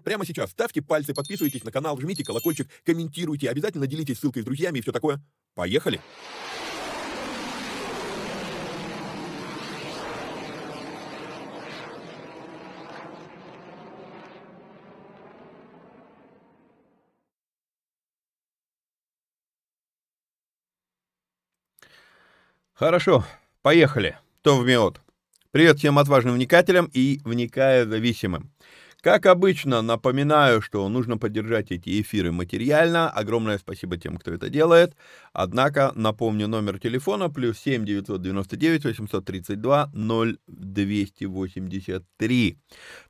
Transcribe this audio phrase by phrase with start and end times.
[0.00, 4.78] прямо сейчас ставьте пальцы, подписывайтесь на канал, жмите колокольчик, комментируйте, обязательно делитесь ссылкой с друзьями
[4.78, 5.20] и все такое.
[5.54, 6.00] Поехали!
[22.82, 23.24] Хорошо,
[23.62, 24.18] поехали.
[24.40, 25.00] То в МИОТ.
[25.52, 28.50] Привет всем отважным вникателям и вникая зависимым.
[29.02, 33.10] Как обычно, напоминаю, что нужно поддержать эти эфиры материально.
[33.10, 34.94] Огромное спасибо тем, кто это делает.
[35.32, 42.58] Однако, напомню, номер телефона плюс 7 999 832 0283.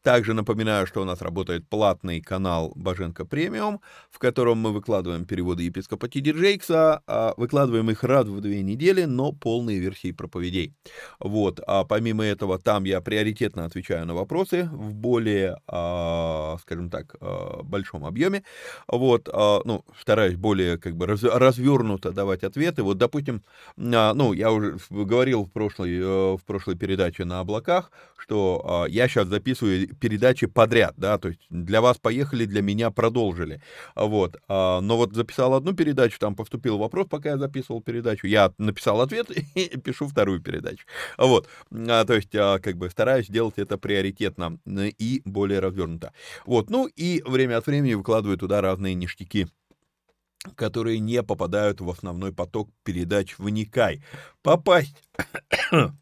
[0.02, 5.64] Также напоминаю, что у нас работает платный канал Боженко Премиум, в котором мы выкладываем переводы
[5.64, 7.02] епископа Тиди Джейкса.
[7.06, 10.74] А, выкладываем их раз в две недели, но полные версии проповедей.
[11.20, 11.60] Вот.
[11.66, 15.81] А помимо этого, там я приоритетно отвечаю на вопросы в более а,
[16.60, 18.42] скажем так, а, большом объеме.
[18.88, 22.82] Вот, а, ну, стараюсь более как бы развернуто давать ответы.
[22.82, 23.42] Вот, допустим,
[23.76, 29.26] ну, я уже говорил в прошлой, э, в прошлой передаче на облаках, что я сейчас
[29.26, 33.60] записываю передачи подряд, да, то есть для вас поехали, для меня продолжили.
[33.96, 39.00] Вот, но вот записал одну передачу, там поступил вопрос, пока я записывал передачу, я написал
[39.00, 40.84] ответ и пишу вторую передачу.
[41.18, 46.12] Вот, то есть как бы стараюсь делать это приоритетно и более развернуто.
[46.44, 49.48] Вот, ну и время от времени выкладываю туда разные ништяки
[50.56, 54.02] которые не попадают в основной поток передач «Вникай».
[54.42, 54.96] Попасть...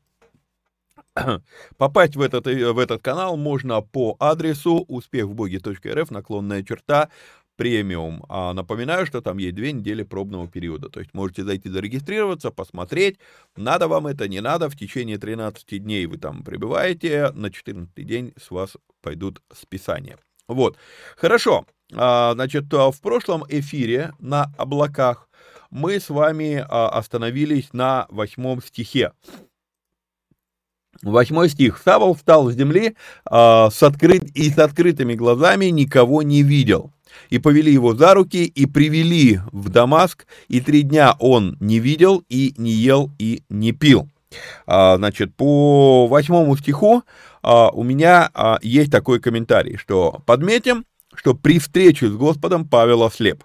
[1.77, 7.11] Попасть в этот, в этот канал можно по адресу успехвбоги.рф, наклонная черта,
[7.61, 8.25] премиум.
[8.31, 10.89] А напоминаю, что там есть две недели пробного периода.
[10.89, 13.19] То есть можете зайти зарегистрироваться, посмотреть,
[13.55, 14.71] надо вам это, не надо.
[14.71, 20.17] В течение 13 дней вы там пребываете, на 14 день с вас пойдут списания.
[20.49, 20.79] Вот,
[21.19, 21.67] хорошо.
[21.93, 25.29] А, значит, в прошлом эфире на облаках
[25.69, 29.13] мы с вами а, остановились на восьмом стихе.
[31.03, 31.77] Восьмой стих.
[31.85, 32.97] Савол встал с земли
[33.27, 34.25] а, с открыт...
[34.35, 36.91] и с открытыми глазами никого не видел.
[37.29, 42.25] И повели его за руки и привели в Дамаск, и три дня он не видел
[42.29, 44.09] и не ел и не пил.
[44.67, 47.03] А, значит, по восьмому стиху
[47.43, 50.85] а, у меня а, есть такой комментарий, что подметим,
[51.15, 53.45] что при встрече с Господом Павел ослеп.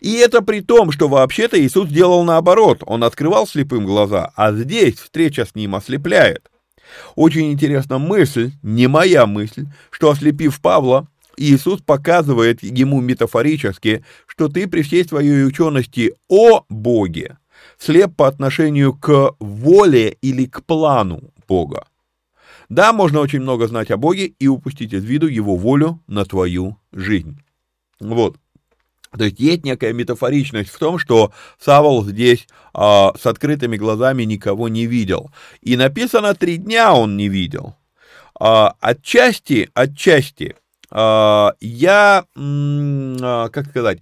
[0.00, 4.98] И это при том, что вообще-то Иисус делал наоборот, он открывал слепым глаза, а здесь
[4.98, 6.50] встреча с ним ослепляет.
[7.14, 11.06] Очень интересна мысль, не моя мысль, что ослепив Павла,
[11.40, 17.38] Иисус показывает ему метафорически, что ты при всей своей учености о Боге
[17.78, 21.86] слеп по отношению к воле или к плану Бога.
[22.68, 26.76] Да, можно очень много знать о Боге и упустить из виду его волю на твою
[26.92, 27.42] жизнь.
[28.00, 28.36] Вот.
[29.16, 34.68] То есть есть некая метафоричность в том, что Савол здесь а, с открытыми глазами никого
[34.68, 35.30] не видел.
[35.62, 37.74] И написано, три дня он не видел.
[38.38, 40.54] А, отчасти, отчасти,
[40.92, 44.00] я, а, как сказать,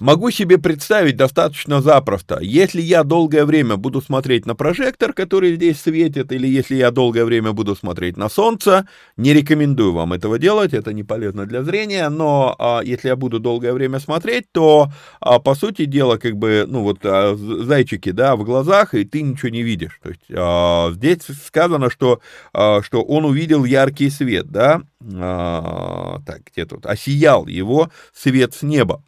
[0.00, 5.80] Могу себе представить достаточно запросто, если я долгое время буду смотреть на прожектор, который здесь
[5.80, 10.74] светит, или если я долгое время буду смотреть на солнце, не рекомендую вам этого делать,
[10.74, 14.88] это не полезно для зрения, но а, если я буду долгое время смотреть, то,
[15.20, 19.22] а, по сути дела, как бы, ну вот, а, зайчики, да, в глазах, и ты
[19.22, 19.98] ничего не видишь.
[20.02, 22.20] То есть а, здесь сказано, что,
[22.52, 24.82] а, что он увидел яркий свет, да,
[25.14, 29.02] а, так, где тут, осиял его свет с неба.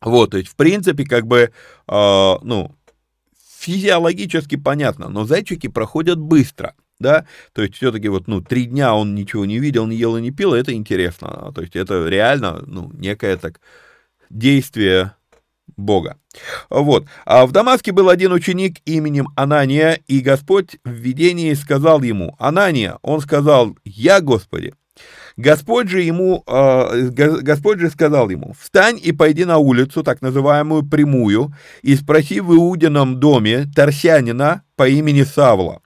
[0.00, 1.50] Вот, то есть, в принципе, как бы,
[1.88, 2.74] э, ну,
[3.58, 9.14] физиологически понятно, но зайчики проходят быстро, да, то есть все-таки вот, ну, три дня он
[9.14, 12.90] ничего не видел, не ел и не пил, это интересно, то есть это реально, ну,
[12.94, 13.60] некое так
[14.30, 15.14] действие
[15.76, 16.18] Бога.
[16.70, 17.06] Вот.
[17.24, 22.98] А в Дамаске был один ученик именем Анания, и Господь в видении сказал ему, Анания,
[23.02, 24.74] он сказал, я, Господи,
[25.38, 30.82] Господь же ему, э, Господь же сказал ему, встань и пойди на улицу, так называемую
[30.82, 35.80] прямую, и спроси в Иудином доме Тарсянина по имени Савла.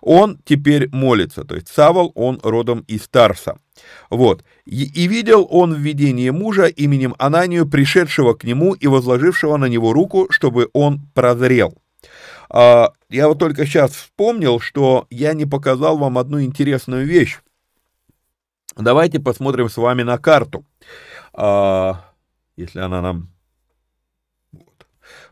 [0.00, 3.58] Он теперь молится, то есть Савол, он родом из Тарса.
[4.10, 4.42] Вот.
[4.64, 9.66] И, и видел он в видении мужа именем Ананию, пришедшего к нему и возложившего на
[9.66, 11.78] него руку, чтобы он прозрел.
[12.48, 17.38] А, я вот только сейчас вспомнил, что я не показал вам одну интересную вещь.
[18.76, 20.64] Давайте посмотрим с вами на карту.
[21.32, 22.12] А,
[22.56, 23.28] если она нам
[24.52, 24.86] вот,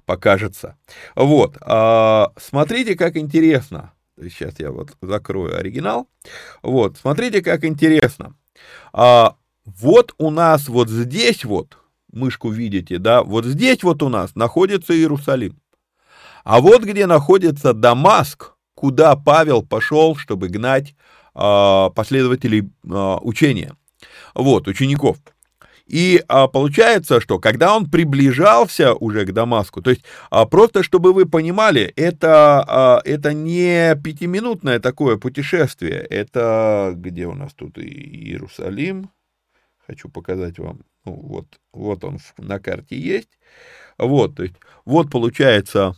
[0.04, 0.76] покажется.
[1.14, 1.56] Вот.
[1.60, 3.92] А, смотрите, как интересно.
[4.20, 6.08] Сейчас я вот закрою оригинал.
[6.62, 6.96] Вот.
[6.96, 8.34] Смотрите, как интересно.
[8.92, 11.78] А, вот у нас вот здесь вот,
[12.10, 15.60] мышку видите, да, вот здесь вот у нас находится Иерусалим.
[16.42, 20.94] А вот где находится Дамаск, куда Павел пошел, чтобы гнать
[21.34, 23.74] последователей а, учения,
[24.34, 25.18] вот, учеников.
[25.88, 31.14] И а, получается, что когда он приближался уже к Дамаску, то есть а, просто чтобы
[31.14, 39.10] вы понимали, это, а, это не пятиминутное такое путешествие, это где у нас тут Иерусалим,
[39.86, 43.38] хочу показать вам, ну, вот, вот он на карте есть,
[43.96, 45.96] вот, то есть вот получается,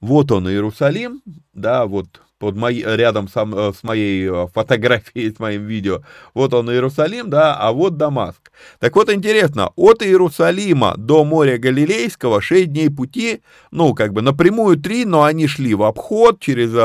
[0.00, 1.20] вот он Иерусалим,
[1.54, 6.02] да, вот вот мои, рядом со, э, с моей э, фотографией, с моим видео,
[6.34, 8.52] вот он Иерусалим, да, а вот Дамаск.
[8.78, 14.76] Так вот, интересно, от Иерусалима до моря Галилейского 6 дней пути, ну, как бы напрямую
[14.76, 16.76] 3, но они шли в обход через э,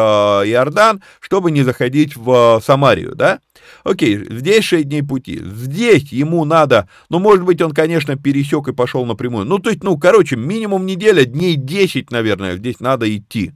[0.50, 3.40] Иордан, чтобы не заходить в Самарию, да.
[3.84, 8.74] Окей, здесь 6 дней пути, здесь ему надо, ну, может быть, он, конечно, пересек и
[8.74, 13.54] пошел напрямую, ну, то есть, ну, короче, минимум неделя, дней 10, наверное, здесь надо идти.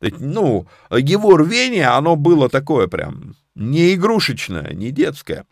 [0.00, 5.44] Ну, его рвение, оно было такое прям не игрушечное, не детское.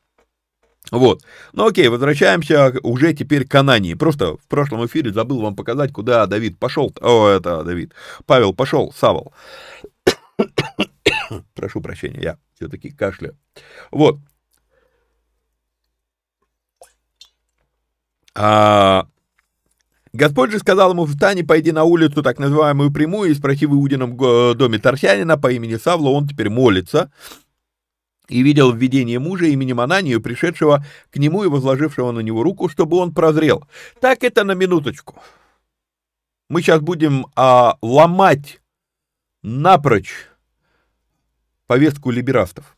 [0.92, 1.22] Вот.
[1.52, 3.94] Ну окей, возвращаемся уже теперь к Анании.
[3.94, 6.94] Просто в прошлом эфире забыл вам показать, куда Давид пошел.
[7.00, 7.92] О, это Давид.
[8.24, 9.34] Павел пошел, Савол.
[11.54, 13.36] Прошу прощения, я все-таки кашляю.
[13.90, 14.18] Вот.
[18.36, 19.08] А,
[20.16, 23.74] Господь же сказал ему, встань и пойди на улицу, так называемую прямую, и спроси в
[23.74, 27.12] Иудином доме Тарсянина по имени Савла, он теперь молится,
[28.28, 32.68] и видел в видении мужа именем Ананию, пришедшего к нему и возложившего на него руку,
[32.68, 33.64] чтобы он прозрел.
[34.00, 35.20] Так это на минуточку.
[36.48, 38.60] Мы сейчас будем а, ломать
[39.42, 40.28] напрочь
[41.66, 42.76] повестку либерастов.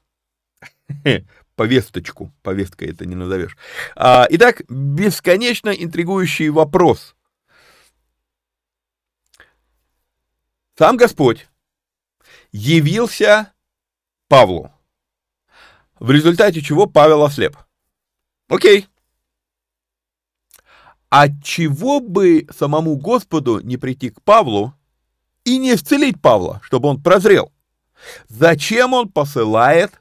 [1.54, 3.56] Повесточку, повесткой это не назовешь.
[3.96, 7.14] А, итак, бесконечно интригующий вопрос.
[10.78, 11.48] Сам Господь
[12.52, 13.52] явился
[14.28, 14.70] Павлу,
[15.98, 17.56] в результате чего Павел ослеп.
[18.46, 18.86] Окей.
[21.10, 24.72] А чего бы самому Господу не прийти к Павлу
[25.42, 27.52] и не исцелить Павла, чтобы он прозрел?
[28.28, 30.00] Зачем он посылает,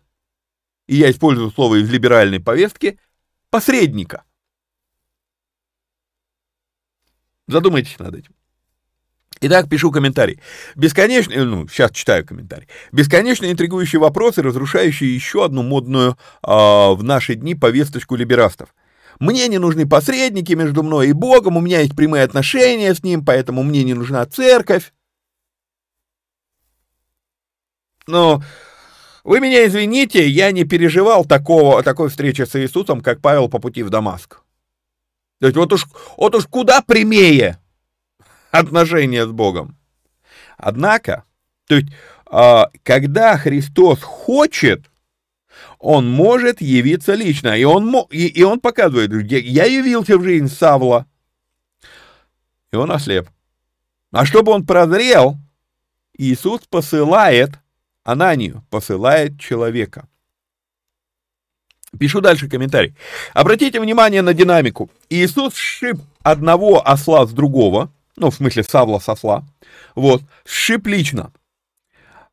[0.86, 3.00] и я использую слово из либеральной повестки,
[3.50, 4.26] посредника?
[7.48, 8.37] Задумайтесь над этим.
[9.42, 10.40] Итак, пишу комментарий.
[10.76, 12.68] Бесконечно, ну, сейчас читаю комментарий.
[12.92, 18.74] Бесконечно интригующие вопросы, разрушающие еще одну модную э, в наши дни повесточку либерастов.
[19.20, 23.26] Мне не нужны посредники между мной и Богом, у меня есть прямые отношения с Ним,
[23.26, 24.94] поэтому мне не нужна церковь.
[28.06, 28.44] Но
[29.24, 33.84] вы меня извините, я не переживал такого, такой встречи с Иисусом, как Павел по пути
[33.84, 34.42] в Дамаск.
[35.40, 37.60] То есть вот уж, вот уж куда прямее
[38.58, 39.78] отношения с Богом.
[40.58, 41.24] Однако,
[41.68, 41.88] то есть,
[42.26, 44.90] а, когда Христос хочет,
[45.80, 51.06] он может явиться лично, и он, и, и он показывает, я явился в жизнь Савла,
[52.72, 53.30] и он ослеп.
[54.12, 55.38] А чтобы он прозрел,
[56.18, 57.52] Иисус посылает
[58.04, 60.08] Ананию, посылает человека.
[61.98, 62.96] Пишу дальше комментарий.
[63.34, 64.90] Обратите внимание на динамику.
[65.10, 69.46] Иисус сшиб одного осла с другого, ну, в смысле, Савла с осла,
[69.96, 71.32] вот, сшиб лично.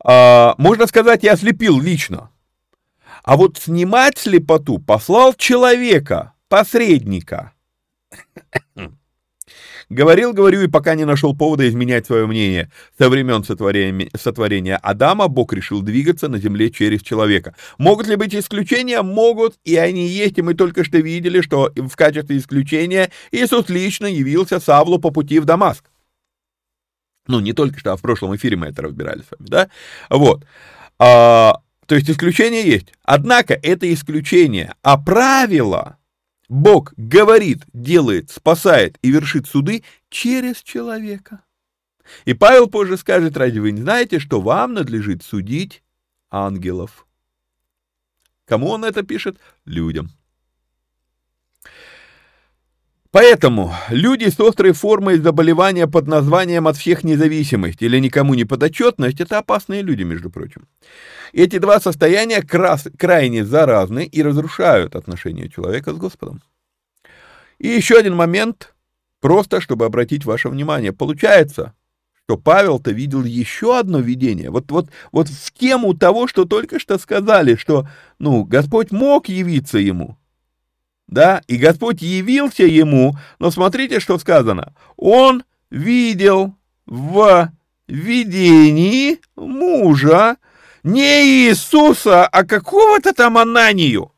[0.03, 2.31] А, можно сказать, я ослепил лично.
[3.23, 7.53] А вот снимать слепоту послал человека, посредника.
[9.88, 12.71] Говорил, говорю, и пока не нашел повода изменять свое мнение.
[12.99, 17.55] Со времен сотворения, Адама Бог решил двигаться на земле через человека.
[17.79, 19.03] Могут ли быть исключения?
[19.03, 24.07] Могут, и они есть, и мы только что видели, что в качестве исключения Иисус лично
[24.07, 25.85] явился Савлу по пути в Дамаск.
[27.26, 29.69] Ну, не только что, а в прошлом эфире мы это разбирали с вами, да?
[30.11, 30.45] Вот.
[30.99, 32.93] А, то есть исключения есть.
[33.03, 35.97] Однако это исключение, а правило
[36.55, 41.45] Бог говорит, делает, спасает и вершит суды через человека.
[42.27, 45.83] И Павел позже скажет, ради вы не знаете, что вам надлежит судить
[46.31, 47.09] ангелов.
[48.45, 49.41] Кому он это пишет?
[49.65, 50.13] Людям.
[53.14, 59.21] Поэтому люди с острой формой заболевания под названием «от всех независимость» или «никому не подотчетность»—
[59.21, 60.66] это опасные люди, между прочим.
[61.33, 66.42] Эти два состояния крас, крайне заразны и разрушают отношения человека с Господом.
[67.61, 68.75] И еще один момент,
[69.21, 70.92] просто чтобы обратить ваше внимание.
[70.92, 71.73] Получается,
[72.25, 74.50] что Павел-то видел еще одно видение.
[74.50, 77.87] Вот, вот, вот в тему того, что только что сказали, что
[78.18, 80.18] ну, Господь мог явиться ему—
[81.07, 84.75] да, и Господь явился ему, но смотрите, что сказано.
[84.97, 86.57] Он видел
[86.87, 87.51] в
[87.87, 90.37] видении мужа
[90.83, 94.13] не Иисуса, а какого-то там Ананию.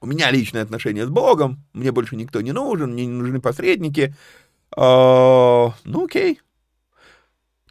[0.00, 4.14] У меня личное отношение с Богом, мне больше никто не нужен, мне не нужны посредники.
[4.76, 6.40] А, ну окей,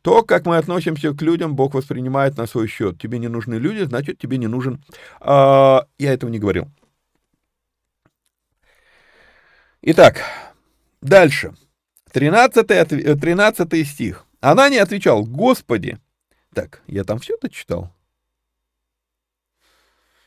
[0.08, 2.98] то, как мы относимся к людям, Бог воспринимает на свой счет.
[2.98, 4.82] Тебе не нужны люди, значит, тебе не нужен...
[5.20, 6.70] А, я этого не говорил.
[9.82, 10.22] Итак,
[11.02, 11.56] дальше.
[12.14, 14.26] 13, 13 стих.
[14.40, 15.98] Она не отвечал, Господи.
[16.54, 17.94] Так, я там все это читал?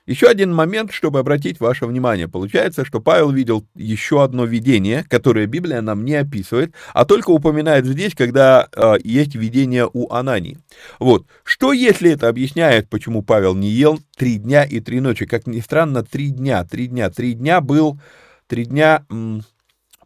[0.06, 2.26] Еще один момент, чтобы обратить ваше внимание.
[2.26, 7.86] Получается, что Павел видел еще одно видение, которое Библия нам не описывает, а только упоминает
[7.86, 10.58] здесь, когда э, есть видение у Анании.
[10.98, 11.26] Вот.
[11.44, 15.26] Что если это объясняет, почему Павел не ел три дня и три ночи?
[15.26, 18.00] Как ни странно, три дня, три дня, три дня был,
[18.46, 19.04] три дня...
[19.10, 19.42] М-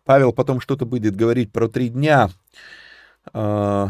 [0.04, 2.28] Павел потом что-то будет говорить про три дня.
[3.32, 3.88] Э-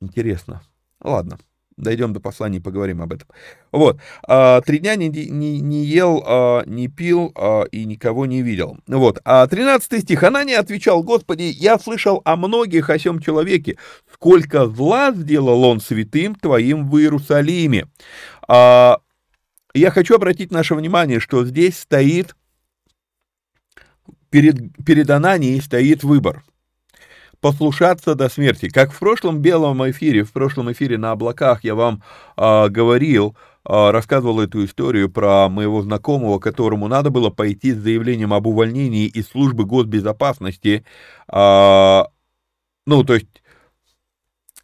[0.00, 0.62] интересно.
[0.98, 1.38] Ладно.
[1.76, 3.28] Дойдем до послания и поговорим об этом.
[3.70, 3.98] Вот.
[4.26, 8.78] А, три дня не, не, не ел, а, не пил а, и никого не видел.
[8.86, 9.20] Вот.
[9.24, 10.22] А 13 стих.
[10.22, 13.78] Она не отвечал, Господи, я слышал о многих о сем человеке.
[14.12, 17.86] Сколько зла сделал он святым твоим в Иерусалиме.
[18.48, 22.36] Я хочу обратить наше внимание, что здесь стоит,
[24.28, 26.44] перед, перед Ананией стоит выбор
[27.42, 28.68] послушаться до смерти.
[28.68, 32.02] Как в прошлом белом эфире, в прошлом эфире на облаках я вам
[32.36, 33.36] э, говорил,
[33.68, 39.06] э, рассказывал эту историю про моего знакомого, которому надо было пойти с заявлением об увольнении
[39.06, 40.84] из службы госбезопасности.
[41.30, 42.04] Э,
[42.86, 43.42] ну, то есть,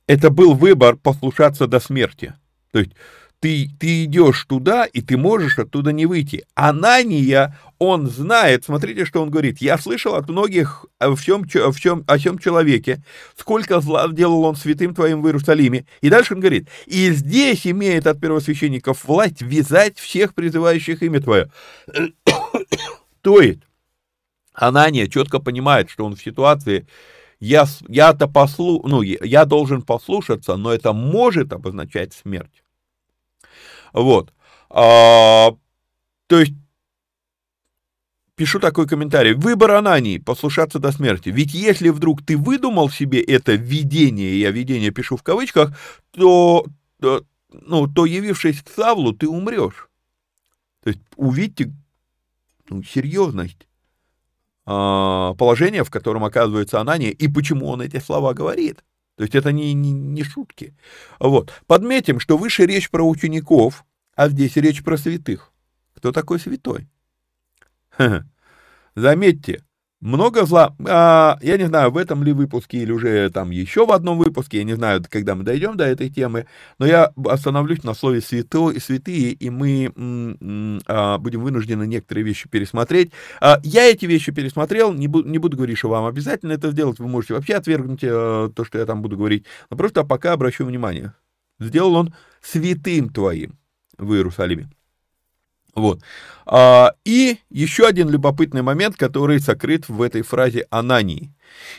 [0.07, 2.35] это был выбор послушаться до смерти.
[2.71, 2.93] То есть,
[3.41, 6.45] ты, ты идешь туда, и ты можешь оттуда не выйти.
[6.55, 12.05] Анания, он знает, смотрите, что он говорит, я слышал от многих в чем, в чем,
[12.07, 13.03] о чем человеке,
[13.37, 15.87] сколько зла сделал он святым твоим в Иерусалиме.
[16.01, 21.51] И дальше он говорит, и здесь имеет от первосвященников власть вязать всех призывающих имя твое.
[23.23, 23.61] То есть,
[24.53, 26.89] Анания четко понимает, что он в ситуации,
[27.39, 32.65] я, я-то послу, ну, я должен послушаться, но это может обозначать смерть.
[33.93, 34.33] Вот.
[34.69, 35.53] А,
[36.27, 36.55] то есть,
[38.38, 39.35] пишу такой комментарий.
[39.35, 41.28] Выбор Анании, послушаться до смерти.
[41.28, 45.76] Ведь если вдруг ты выдумал себе это видение, я видение пишу в кавычках,
[46.12, 46.64] то,
[47.00, 49.88] то, ну, то явившись к Савлу, ты умрешь.
[50.85, 51.73] То есть, увидьте
[52.71, 53.66] ну, серьезность
[54.64, 58.85] а, положения, в котором оказывается Анания, и почему он эти слова говорит.
[59.16, 60.76] То есть это не, не, не шутки.
[61.18, 61.52] Вот.
[61.66, 65.52] Подметим, что выше речь про учеников, а здесь речь про святых.
[65.95, 66.88] Кто такой святой?
[68.95, 69.62] Заметьте,
[70.00, 70.76] много зла.
[70.88, 74.59] А, я не знаю, в этом ли выпуске или уже там еще в одном выпуске,
[74.59, 76.47] я не знаю, когда мы дойдем до этой темы,
[76.78, 79.93] но я остановлюсь на слове святой, святые, и мы
[80.87, 83.11] а, будем вынуждены некоторые вещи пересмотреть.
[83.40, 87.00] А, я эти вещи пересмотрел, не, буду, не буду говорить, что вам обязательно это сделать,
[87.00, 90.64] вы можете вообще отвергнуть а, то, что я там буду говорить, но просто пока обращу
[90.64, 91.14] внимание.
[91.59, 93.59] Сделал он святым твоим
[93.97, 94.71] в Иерусалиме.
[95.75, 96.01] Вот.
[96.47, 101.33] А, и еще один любопытный момент, который сокрыт в этой фразе «Анании».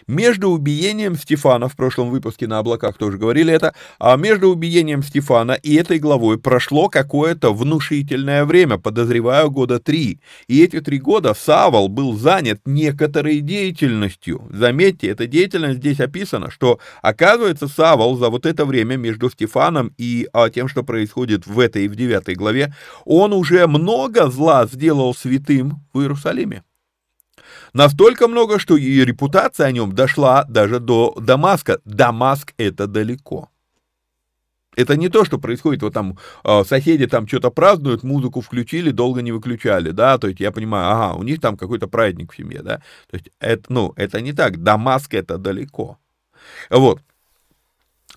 [0.07, 5.53] Между убиением Стефана, в прошлом выпуске на облаках тоже говорили это, а между убиением Стефана
[5.53, 10.19] и этой главой прошло какое-то внушительное время, подозреваю, года три.
[10.47, 14.47] И эти три года Савол был занят некоторой деятельностью.
[14.51, 20.27] Заметьте, эта деятельность здесь описана, что, оказывается, Савол за вот это время между Стефаном и
[20.33, 22.73] а, тем, что происходит в этой и в девятой главе,
[23.05, 26.63] он уже много зла сделал святым в Иерусалиме.
[27.73, 31.79] Настолько много, что и репутация о нем дошла даже до Дамаска.
[31.85, 33.49] Дамаск это далеко.
[34.75, 39.21] Это не то, что происходит, вот там э, соседи там что-то празднуют, музыку включили, долго
[39.21, 42.61] не выключали, да, то есть я понимаю, ага, у них там какой-то праздник в семье,
[42.61, 42.77] да,
[43.09, 45.97] то есть это, ну, это не так, Дамаск это далеко.
[46.69, 47.01] Вот,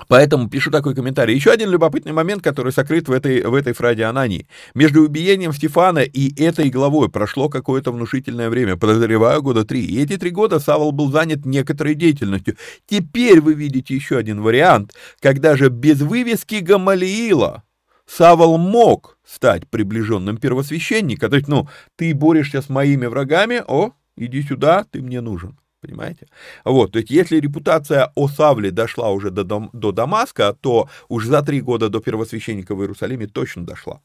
[0.08, 1.34] Поэтому пишу такой комментарий.
[1.34, 4.46] Еще один любопытный момент, который сокрыт в этой, в этой фразе Анании.
[4.74, 9.84] Между убиением Стефана и этой главой прошло какое-то внушительное время, подозреваю, года три.
[9.84, 12.56] И эти три года Савол был занят некоторой деятельностью.
[12.86, 17.62] Теперь вы видите еще один вариант, когда же без вывески Гамалиила
[18.06, 21.28] Савол мог стать приближенным первосвященника.
[21.28, 25.58] То есть, ну, ты борешься с моими врагами, о, иди сюда, ты мне нужен.
[25.82, 26.28] Понимаете?
[26.64, 31.42] Вот, то есть если репутация о Савле дошла уже до, до Дамаска, то уже за
[31.42, 34.00] три года до первосвященника в Иерусалиме точно дошла.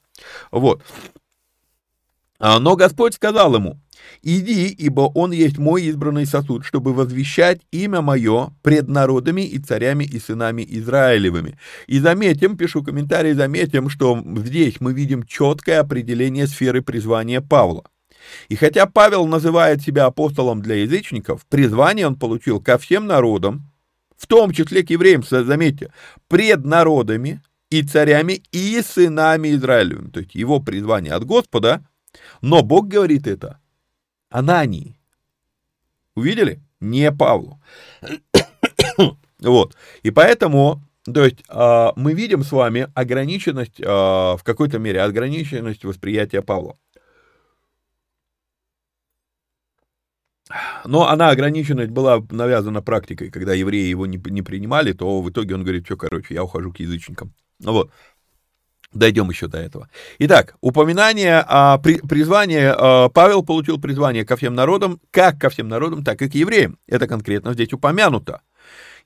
[0.51, 0.81] Вот.
[2.39, 3.79] А, но Господь сказал ему,
[4.23, 10.03] «Иди, ибо он есть мой избранный сосуд, чтобы возвещать имя мое пред народами и царями
[10.03, 11.59] и сынами Израилевыми».
[11.85, 17.83] И заметим, пишу комментарий, заметим, что здесь мы видим четкое определение сферы призвания Павла.
[18.49, 23.71] И хотя Павел называет себя апостолом для язычников, призвание он получил ко всем народам,
[24.15, 25.91] в том числе к евреям, заметьте,
[26.27, 30.09] пред народами и царями и сынами Израилевыми.
[30.09, 31.85] То есть его призвание от Господа,
[32.41, 33.59] но Бог говорит это
[34.29, 34.99] Анании.
[36.15, 36.61] Увидели?
[36.79, 37.59] Не Павлу.
[39.39, 39.75] вот.
[40.03, 40.81] И поэтому
[41.13, 46.77] то есть э, мы видим с вами ограниченность, э, в какой-то мере ограниченность восприятия Павла.
[50.85, 55.55] Но она ограниченность была навязана практикой, когда евреи его не, не принимали, то в итоге
[55.55, 57.33] он говорит, что, короче, я ухожу к язычникам.
[57.59, 57.91] Ну вот,
[58.93, 59.89] дойдем еще до этого.
[60.19, 65.67] Итак, упоминание о при, призвании, э, Павел получил призвание ко всем народам, как ко всем
[65.67, 66.77] народам, так и к евреям.
[66.87, 68.41] Это конкретно здесь упомянуто.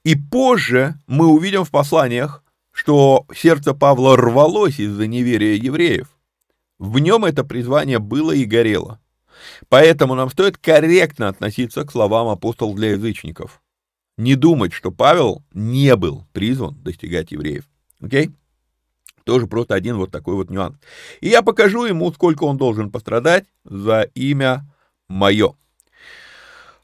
[0.04, 6.08] И позже мы увидим в посланиях, что сердце Павла рвалось из-за неверия евреев.
[6.80, 9.00] В нем это призвание было и горело.
[9.70, 13.62] Поэтому нам стоит корректно относиться к словам апостол для язычников.
[14.18, 17.66] Не думать, что Павел не был призван достигать евреев.
[18.02, 18.32] Окей?
[19.24, 20.78] Тоже просто один вот такой вот нюанс.
[21.22, 24.66] И я покажу ему, сколько он должен пострадать за имя
[25.08, 25.56] мое.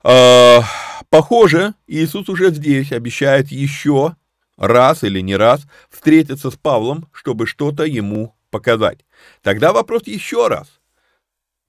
[0.03, 0.61] А,
[1.09, 4.15] похоже, Иисус уже здесь обещает еще
[4.57, 9.05] раз или не раз встретиться с Павлом, чтобы что-то ему показать.
[9.41, 10.76] Тогда вопрос еще раз.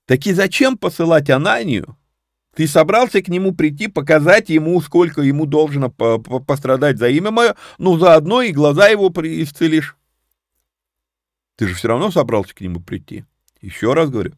[0.09, 1.99] Так и зачем посылать Ананию?
[2.57, 7.99] Ты собрался к нему прийти, показать ему, сколько ему должно пострадать за имя мое, ну,
[7.99, 9.99] заодно и глаза его исцелишь.
[11.57, 13.27] Ты же все равно собрался к нему прийти.
[13.61, 14.33] Еще раз говорю,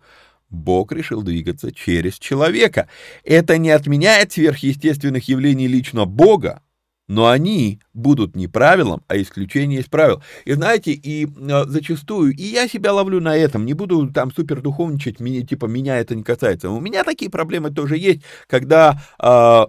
[0.48, 2.88] Бог решил двигаться через человека.
[3.22, 6.64] Это не отменяет сверхъестественных явлений лично Бога,
[7.10, 10.22] но они будут не правилом, а исключением из правил.
[10.44, 14.62] И знаете, и э, зачастую, и я себя ловлю на этом, не буду там супер
[14.62, 16.70] духовничать, меня, типа меня это не касается.
[16.70, 19.66] У меня такие проблемы тоже есть, когда э,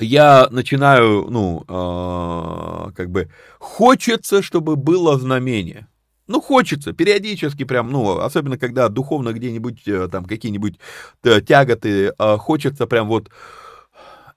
[0.00, 5.86] я начинаю, ну, э, как бы, хочется, чтобы было знамение.
[6.26, 10.80] Ну, хочется, периодически прям, ну, особенно когда духовно где-нибудь, э, там, какие-нибудь
[11.22, 13.30] э, тяготы, э, хочется прям вот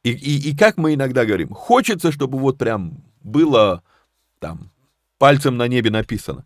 [0.03, 3.83] и, и, и как мы иногда говорим, хочется, чтобы вот прям было
[4.39, 4.71] там
[5.17, 6.45] пальцем на небе написано.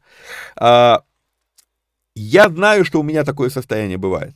[0.55, 1.03] А,
[2.15, 4.35] я знаю, что у меня такое состояние бывает.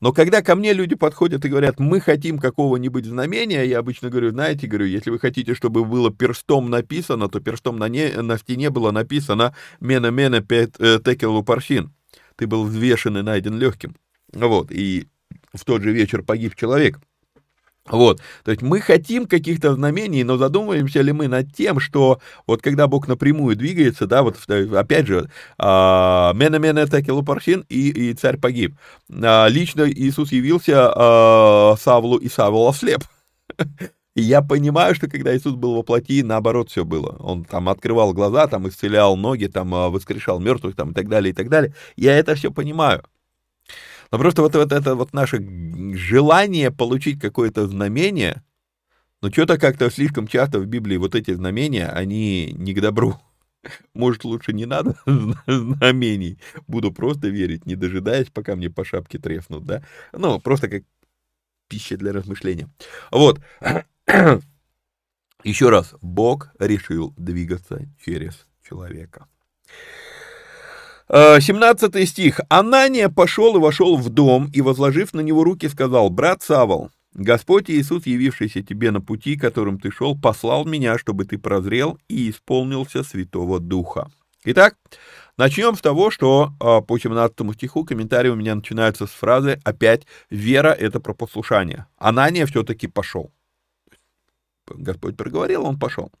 [0.00, 4.30] Но когда ко мне люди подходят и говорят, мы хотим какого-нибудь знамения, я обычно говорю,
[4.30, 8.70] знаете, говорю, если вы хотите, чтобы было перстом написано, то перстом на, не, на стене
[8.70, 10.66] было написано «Мена-мена э,
[11.04, 11.92] текелу парфин».
[12.36, 13.96] Ты был взвешен и найден легким.
[14.32, 15.08] Вот, и
[15.52, 17.00] в тот же вечер погиб человек.
[17.90, 22.62] Вот, то есть мы хотим каких-то знамений, но задумываемся ли мы над тем, что вот
[22.62, 28.76] когда Бог напрямую двигается, да, вот опять же, мена мена текелу паршин и, царь погиб.
[29.10, 33.02] А, лично Иисус явился а, Савлу и Савл ослеп.
[34.14, 37.16] Я понимаю, что когда Иисус был во плоти, наоборот все было.
[37.20, 41.30] Он там открывал глаза, там исцелял ноги, там а, воскрешал мертвых, там и так далее,
[41.30, 41.74] и так далее.
[41.96, 43.04] Я это все понимаю.
[44.10, 45.38] Но просто вот, вот это вот наше
[45.94, 48.42] желание получить какое-то знамение,
[49.20, 53.20] но что-то как-то слишком часто в Библии вот эти знамения, они не к добру.
[53.92, 54.96] Может, лучше не надо
[55.46, 56.38] знамений.
[56.66, 59.82] Буду просто верить, не дожидаясь, пока мне по шапке треснут, да?
[60.12, 60.84] Ну, просто как
[61.68, 62.68] пища для размышления.
[63.10, 63.40] Вот.
[65.44, 69.26] Еще раз, Бог решил двигаться через человека.
[71.10, 72.40] 17 э, стих.
[72.50, 77.70] «Анания пошел и вошел в дом, и, возложив на него руки, сказал, «Брат Савол, Господь
[77.70, 83.02] Иисус, явившийся тебе на пути, которым ты шел, послал меня, чтобы ты прозрел и исполнился
[83.02, 84.10] Святого Духа».
[84.44, 84.76] Итак,
[85.38, 90.06] начнем с того, что э, по 17 стиху комментарии у меня начинаются с фразы «Опять
[90.28, 91.86] вера— это про послушание».
[91.96, 93.32] Анания все-таки пошел.
[94.66, 96.12] Господь проговорил, он пошел.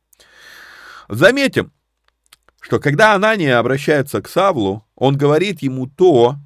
[1.10, 1.72] Заметим,
[2.68, 6.36] что когда Анания обращается к Савлу, он говорит ему то,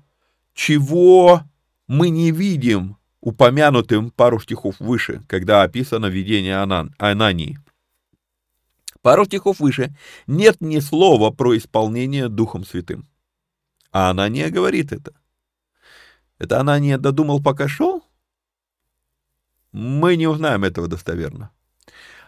[0.54, 1.42] чего
[1.88, 7.58] мы не видим упомянутым пару стихов выше, когда описано видение Анан, Анании.
[9.00, 9.96] Пару стихов выше
[10.28, 13.08] нет ни слова про исполнение Духом Святым.
[13.90, 15.12] А Анания говорит это.
[16.38, 18.04] Это Анания додумал, пока шел?
[19.72, 21.50] Мы не узнаем этого достоверно.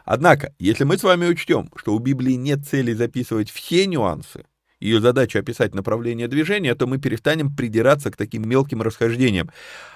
[0.04, 4.44] Однако, если мы с вами учтем, что у Библии нет цели записывать все нюансы,
[4.78, 9.50] ее задача описать направление движения, то мы перестанем придираться к таким мелким расхождениям.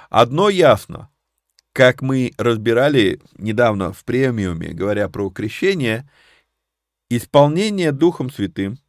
[0.08, 1.10] Одно ясно,
[1.72, 6.08] как мы разбирали недавно в премиуме, говоря про крещение,
[7.10, 8.78] исполнение Духом Святым—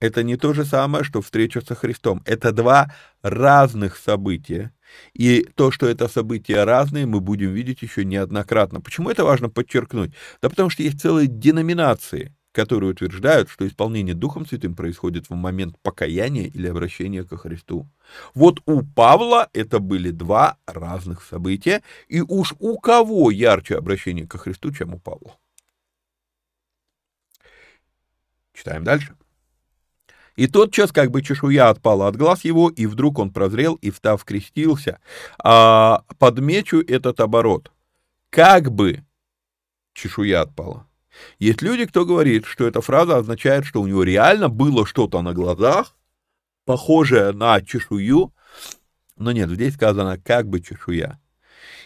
[0.00, 2.22] это не то же самое, что встреча со Христом.
[2.26, 4.72] Это два разных события,
[5.14, 8.80] и то, что это события разные, мы будем видеть еще неоднократно.
[8.80, 10.12] Почему это важно подчеркнуть?
[10.42, 15.76] Да потому что есть целые деноминации, которые утверждают, что исполнение Духом Святым происходит в момент
[15.82, 17.86] покаяния или обращения ко Христу.
[18.34, 24.38] Вот у Павла это были два разных события, и уж у кого ярче обращение ко
[24.38, 25.36] Христу, чем у Павла.
[28.54, 29.14] Читаем дальше.
[30.36, 34.24] И тотчас как бы чешуя отпала от глаз его, и вдруг он прозрел и, встав,
[34.24, 35.00] крестился.
[35.42, 37.72] А, подмечу этот оборот.
[38.30, 39.04] Как бы
[39.94, 40.86] чешуя отпала.
[41.38, 45.32] Есть люди, кто говорит, что эта фраза означает, что у него реально было что-то на
[45.32, 45.96] глазах,
[46.66, 48.34] похожее на чешую,
[49.16, 51.18] но нет, здесь сказано «как бы чешуя».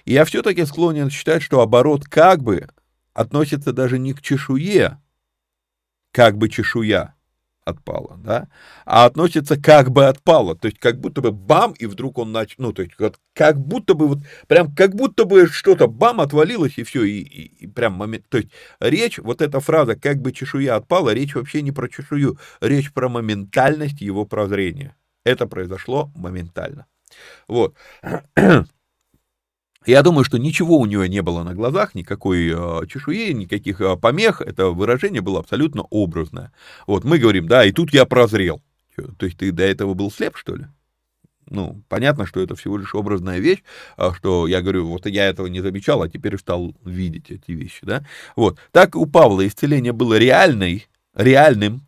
[0.05, 2.69] И я все-таки склонен считать, что оборот «как бы»
[3.13, 4.99] относится даже не к чешуе,
[6.11, 7.15] как бы чешуя,
[7.71, 8.49] отпало, да,
[8.85, 12.57] а относится как бы отпало, то есть как будто бы бам, и вдруг он начал,
[12.59, 16.77] ну, то есть вот, как будто бы вот, прям как будто бы что-то бам отвалилось,
[16.77, 20.33] и все, и, и, и прям момент, то есть речь, вот эта фраза, как бы
[20.33, 24.95] чешуя отпала, речь вообще не про чешую, речь про моментальность его прозрения.
[25.25, 26.87] Это произошло моментально.
[27.49, 27.75] Вот.
[29.87, 33.97] Я думаю, что ничего у него не было на глазах, никакой э, чешуи, никаких э,
[33.97, 34.43] помех.
[34.43, 36.53] Это выражение было абсолютно образное.
[36.87, 38.61] Вот мы говорим, да, и тут я прозрел.
[38.95, 40.67] То есть ты до этого был слеп, что ли?
[41.49, 43.63] Ну, понятно, что это всего лишь образная вещь,
[43.97, 47.81] а что я говорю, вот я этого не замечал, а теперь стал видеть эти вещи,
[47.83, 48.05] да?
[48.37, 48.59] Вот.
[48.71, 51.83] Так у Павла исцеление было реальной, реальным,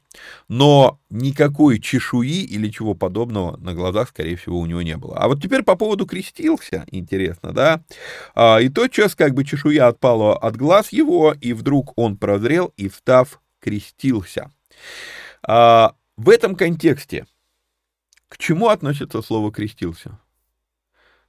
[0.49, 5.17] но никакой чешуи или чего подобного на глазах, скорее всего, у него не было.
[5.17, 7.83] А вот теперь по поводу крестился, интересно, да?
[8.35, 12.89] А, и тотчас как бы чешуя отпала от глаз его, и вдруг он прозрел и,
[12.89, 14.51] встав, крестился.
[15.43, 17.27] А, в этом контексте
[18.29, 20.19] к чему относится слово «крестился»?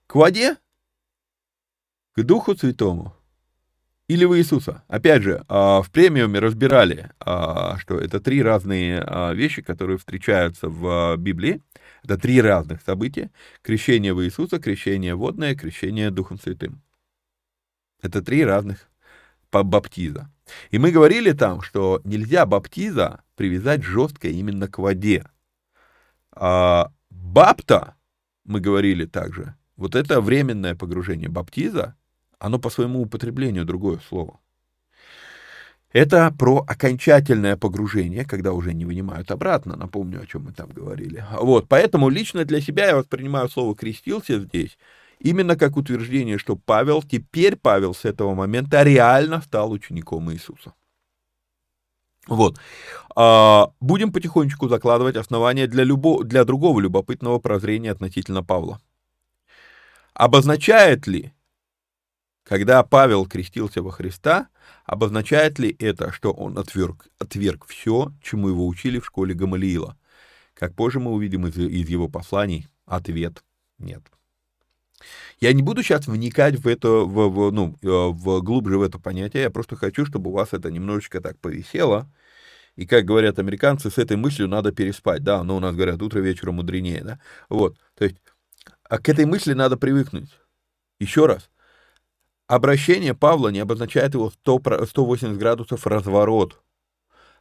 [0.08, 0.56] К воде?
[2.16, 3.14] К Духу Святому?
[4.08, 4.84] Или в Иисуса.
[4.88, 10.70] Опять же, а, в премиуме разбирали, а, что это три разные а, вещи, которые встречаются
[10.70, 11.62] в Библии.
[12.04, 13.32] Это три разных события.
[13.62, 16.82] Крещение в Иисуса, крещение водное, крещение Духом Святым.
[18.02, 18.90] Это три разных
[19.52, 20.30] баптиза.
[20.72, 25.26] И мы говорили там, что нельзя баптиза привязать жестко именно к воде.
[26.32, 27.96] А бапта,
[28.44, 31.96] мы говорили также, вот это временное погружение баптиза,
[32.44, 34.40] оно по своему употреблению другое слово.
[35.94, 39.78] Это про окончательное погружение, когда уже не вынимают обратно.
[39.78, 41.24] Напомню, о чем мы там говорили.
[41.40, 44.78] Вот, поэтому лично для себя я воспринимаю слово «крестился» здесь
[45.20, 50.74] именно как утверждение, что Павел, теперь Павел с этого момента реально стал учеником Иисуса.
[52.28, 52.60] Вот.
[53.16, 58.82] А, будем потихонечку закладывать основания для, любо, для другого любопытного прозрения относительно Павла.
[60.14, 61.32] Обозначает ли
[62.44, 64.50] когда Павел крестился во Христа,
[64.86, 69.98] обозначает ли это, что он отверг, отверг все, чему его учили в школе Гамалиила?
[70.54, 73.44] Как позже мы увидим из, из его посланий, ответ–
[73.84, 74.04] нет.
[75.40, 79.00] Я не буду сейчас вникать в это, в, в, ну, э, в, глубже в это
[79.00, 82.10] понятие, я просто хочу, чтобы у вас это немножечко так повисело,
[82.78, 86.20] и, как говорят американцы, с этой мыслью надо переспать, да, но у нас говорят, утро
[86.20, 88.16] вечера мудренее, да, вот, то есть,
[88.84, 90.30] а к этой мысли надо привыкнуть.
[91.00, 91.50] Еще раз,
[92.54, 96.62] Обращение Павла не обозначает его 100, 180 градусов разворот.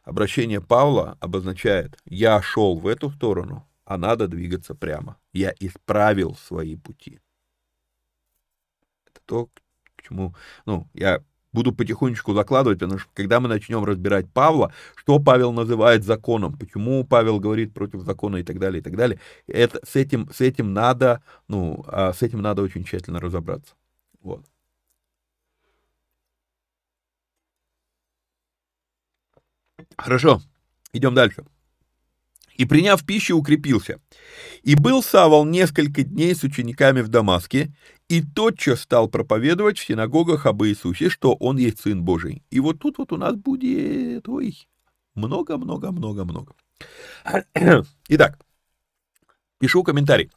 [0.03, 5.17] Обращение Павла обозначает «я шел в эту сторону, а надо двигаться прямо.
[5.31, 7.19] Я исправил свои пути».
[9.05, 9.49] Это то,
[9.95, 10.33] к чему,
[10.65, 11.21] ну, я
[11.51, 17.03] буду потихонечку закладывать, потому что когда мы начнем разбирать Павла, что Павел называет законом, почему
[17.03, 20.73] Павел говорит против закона и так далее, и так далее, это, с, этим, с этим
[20.73, 23.75] надо, ну, а, с этим надо очень тщательно разобраться.
[24.19, 24.43] Вот.
[29.97, 30.41] Хорошо,
[30.91, 31.45] идем дальше.
[32.55, 33.99] И, приняв пищу, укрепился.
[34.61, 37.73] И был Савол несколько дней с учениками в Дамаске,
[38.07, 42.43] и тотчас стал проповедовать в синагогах об Иисусе, что Он есть Сын Божий.
[42.51, 44.67] И вот тут вот у нас будет, ой,
[45.15, 46.53] много-много-много-много.
[48.09, 48.39] Итак,
[49.59, 50.29] пишу комментарий.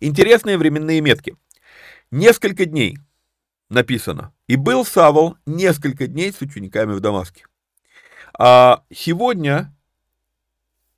[0.00, 1.36] Интересные временные метки.
[2.10, 2.98] Несколько дней
[3.68, 4.32] написано.
[4.46, 7.46] И был Савол несколько дней с учениками в Дамаске.
[8.36, 9.72] А сегодня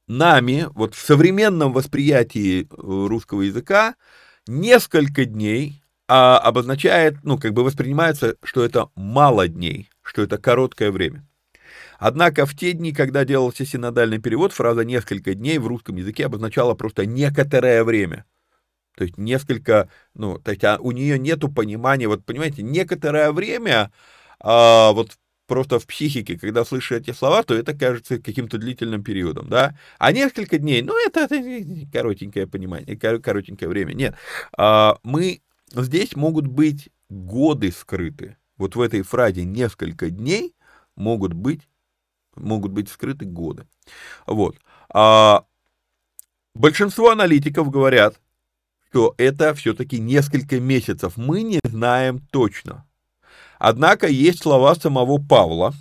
[0.09, 3.96] нами, вот в современном восприятии э, русского языка,
[4.46, 10.92] несколько дней а, обозначает, ну, как бы воспринимается, что это мало дней, что это короткое
[10.92, 11.27] время.
[11.99, 16.75] Однако в те дни, когда делался синодальный перевод, фраза «несколько дней» в русском языке обозначала
[16.75, 18.25] просто некоторое время.
[18.96, 23.90] То есть несколько, ну, то есть а у нее нету понимания, вот понимаете, некоторое время,
[24.40, 29.48] а, вот просто в психике, когда слышишь эти слова, то это кажется каким-то длительным периодом,
[29.48, 29.76] да.
[29.98, 33.92] А несколько дней, ну, это, это коротенькое понимание, коротенькое время.
[33.92, 34.14] Нет,
[34.56, 38.37] а, мы здесь могут быть годы скрыты.
[38.56, 40.54] Вот в этой фразе несколько дней
[40.96, 41.62] могут быть,
[42.35, 43.66] могут быть скрыты годы.
[44.26, 44.56] Вот.
[44.88, 45.44] А,
[46.54, 48.20] большинство аналитиков говорят,
[48.88, 51.16] что это все-таки несколько месяцев.
[51.16, 52.87] Мы не знаем точно.
[53.59, 55.73] Однако есть слова самого Павла,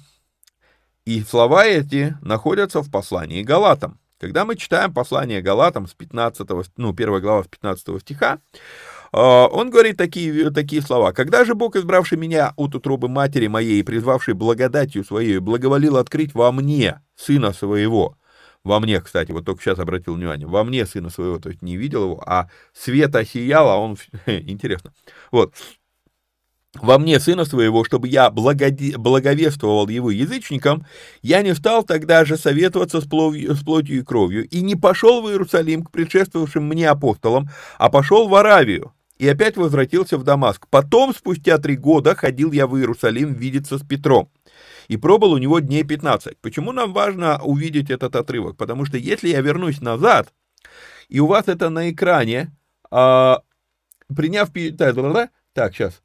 [1.05, 3.99] и слова эти находятся в послании Галатам.
[4.19, 8.39] Когда мы читаем послание Галатам с 15, ну, 1 глава с 15 стиха,
[9.11, 11.11] а, он говорит такие, такие слова.
[11.11, 16.33] «Когда же Бог, избравший меня от утробы матери моей и призвавший благодатью своей, благоволил открыть
[16.33, 18.17] во мне сына своего».
[18.63, 21.77] Во мне, кстати, вот только сейчас обратил внимание, во мне сына своего, то есть не
[21.77, 23.95] видел его, а свет осиял, а он...
[24.25, 24.91] Интересно.
[25.31, 25.53] Вот
[26.81, 28.95] во мне сына своего, чтобы я благоди...
[28.95, 30.85] благовествовал его язычникам,
[31.21, 35.21] я не стал тогда же советоваться с, пловью, с плотью и кровью, и не пошел
[35.21, 40.67] в Иерусалим к предшествовавшим мне апостолам, а пошел в Аравию, и опять возвратился в Дамаск.
[40.69, 44.29] Потом, спустя три года, ходил я в Иерусалим видеться с Петром,
[44.87, 46.37] и пробыл у него дней 15.
[46.39, 48.57] Почему нам важно увидеть этот отрывок?
[48.57, 50.33] Потому что если я вернусь назад,
[51.07, 52.51] и у вас это на экране,
[52.91, 53.41] а,
[54.15, 54.49] приняв...
[55.53, 56.01] Так, сейчас.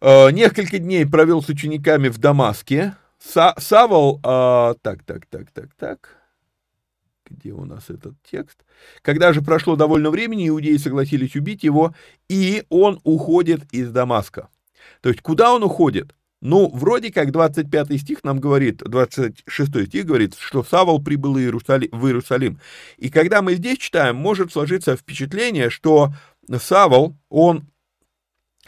[0.00, 2.96] Э, несколько дней провел с учениками в Дамаске.
[3.18, 6.16] Са Савол, а, так, так, так, так, так,
[7.28, 8.58] где у нас этот текст?
[9.00, 11.94] Когда же прошло довольно времени, иудеи согласились убить его,
[12.28, 14.48] и он уходит из Дамаска.
[15.00, 16.14] То есть, куда он уходит?
[16.42, 22.60] Ну, вроде как 25 стих нам говорит, 26 стих говорит, что Савол прибыл в Иерусалим.
[22.98, 26.12] И когда мы здесь читаем, может сложиться впечатление, что
[26.60, 27.62] Савол, он э,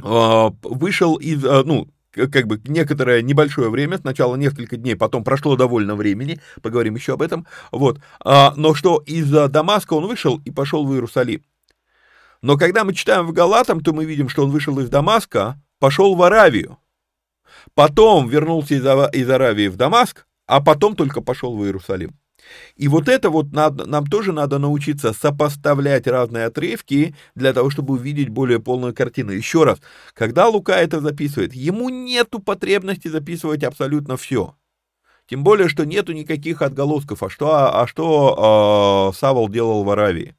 [0.01, 5.95] вышел из, э, ну, как бы некоторое небольшое время, сначала несколько дней, потом прошло довольно
[5.95, 10.87] времени, поговорим еще об этом, вот, а, но что из Дамаска он вышел и пошел
[10.87, 11.43] в Иерусалим.
[12.43, 16.15] Но когда мы читаем в Галатам, то мы видим, что он вышел из Дамаска, пошел
[16.15, 16.79] в Аравию,
[17.75, 22.17] потом вернулся из Аравии в Дамаск, а потом только пошел в Иерусалим.
[22.77, 27.95] И вот это вот надо, нам тоже надо научиться сопоставлять разные отрывки для того, чтобы
[27.95, 29.33] увидеть более полную картину.
[29.33, 29.79] Еще раз,
[30.15, 34.55] когда Лука это записывает, ему нету потребности записывать абсолютно все.
[35.29, 37.23] Тем более, что нету никаких отголосков.
[37.23, 40.35] А что, а что э, Савол делал в Аравии?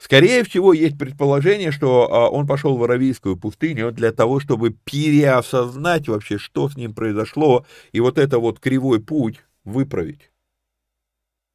[0.00, 6.08] Скорее всего, есть предположение, что э, он пошел в Аравийскую пустыню для того, чтобы переосознать
[6.08, 10.29] вообще, что с ним произошло, и вот это вот кривой путь выправить.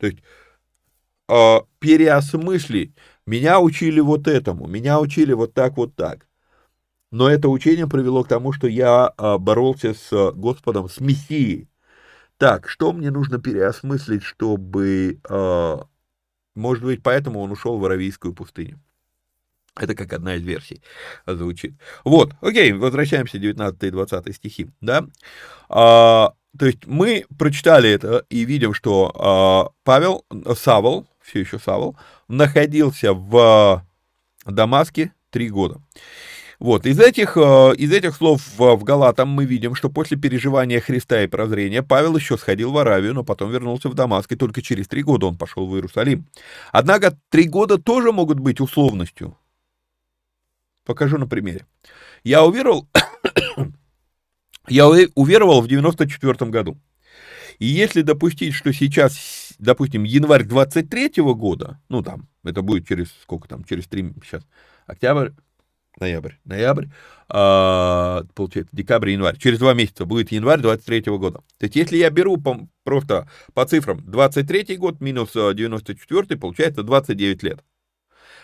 [0.06, 0.20] То есть
[1.30, 2.94] э, переосмыслить.
[3.26, 6.28] Меня учили вот этому, меня учили вот так, вот так.
[7.12, 11.70] Но это учение привело к тому, что я э, боролся с Господом, с Мессией.
[12.38, 15.78] Так, что мне нужно переосмыслить, чтобы, э,
[16.54, 18.80] может быть, поэтому он ушел в Аравийскую пустыню.
[19.76, 20.82] Это как одна из версий
[21.26, 21.74] звучит.
[22.04, 25.08] Вот, окей, возвращаемся 19 и 20 стихи, да.
[25.68, 31.96] А, то есть мы прочитали это и видим, что э, Павел, Савол, все еще Савол,
[32.28, 33.86] находился в
[34.46, 35.82] Дамаске три года.
[36.60, 41.22] Вот, из этих, э, из этих слов в Галатам мы видим, что после переживания Христа
[41.24, 44.88] и прозрения Павел еще сходил в Аравию, но потом вернулся в Дамаск, и только через
[44.88, 46.26] три года он пошел в Иерусалим.
[46.72, 49.38] Однако три года тоже могут быть условностью.
[50.86, 51.66] Покажу на примере.
[52.24, 52.88] Я уверовал,
[54.68, 56.78] я уверовал в 94 году.
[57.60, 63.48] И если допустить, что сейчас, допустим, январь 23 года, ну там, это будет через сколько
[63.48, 64.44] там, через три, сейчас,
[64.86, 65.30] октябрь,
[66.00, 66.88] ноябрь, ноябрь,
[67.30, 71.40] а, получается, декабрь, январь, через два месяца будет январь 23 года.
[71.58, 77.44] То есть, если я беру по, просто по цифрам 23 год минус 94, получается 29
[77.44, 77.64] лет.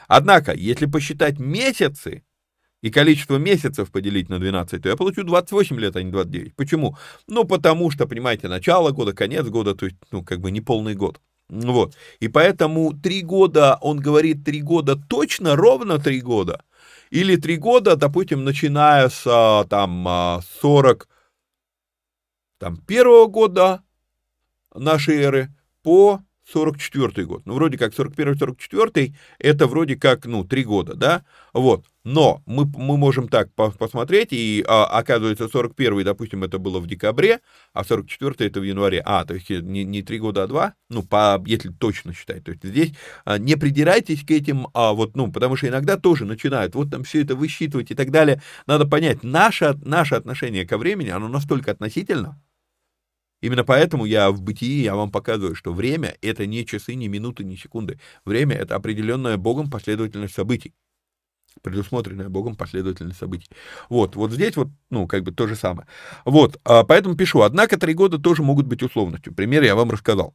[0.07, 2.23] Однако, если посчитать месяцы,
[2.82, 6.56] и количество месяцев поделить на 12, то я получу 28 лет, а не 29.
[6.56, 6.98] Почему?
[7.28, 10.96] Ну, потому что, понимаете, начало года, конец года, то есть, ну, как бы не полный
[10.96, 11.22] год.
[11.50, 11.96] Вот.
[12.20, 16.63] И поэтому три года, он говорит три года точно, ровно три года.
[17.12, 21.12] Или три года, допустим, начиная с а, там 40, а,
[22.58, 23.84] там, первого года
[24.74, 27.44] нашей эры по 44 год.
[27.46, 31.24] Ну, вроде как 41-44, это вроде как, ну, 3 года, да?
[31.54, 31.86] Вот.
[32.04, 37.42] Но мы, мы можем так посмотреть, и а, оказывается 41 допустим, это было в декабре,
[37.74, 39.04] а 44 это в январе.
[39.06, 42.44] А, то есть не, не 3 года, а 2, ну, по, если точно считать.
[42.44, 46.26] То есть здесь а, не придирайтесь к этим, а, вот, ну, потому что иногда тоже
[46.26, 48.42] начинают вот там все это высчитывать и так далее.
[48.66, 52.42] Надо понять, наше, наше отношение ко времени, оно настолько относительно,
[53.41, 57.43] Именно поэтому я в бытии, я вам показываю, что время— это не часы, не минуты,
[57.43, 57.99] не секунды.
[58.23, 60.73] Время— это определенная Богом последовательность событий.
[61.62, 63.49] Предусмотренная Богом последовательность событий.
[63.89, 65.88] Вот, вот здесь вот, ну, как бы то же самое.
[66.23, 67.41] Вот, а поэтому пишу.
[67.41, 69.34] Однако три года тоже могут быть условностью.
[69.34, 70.34] Пример я вам рассказал.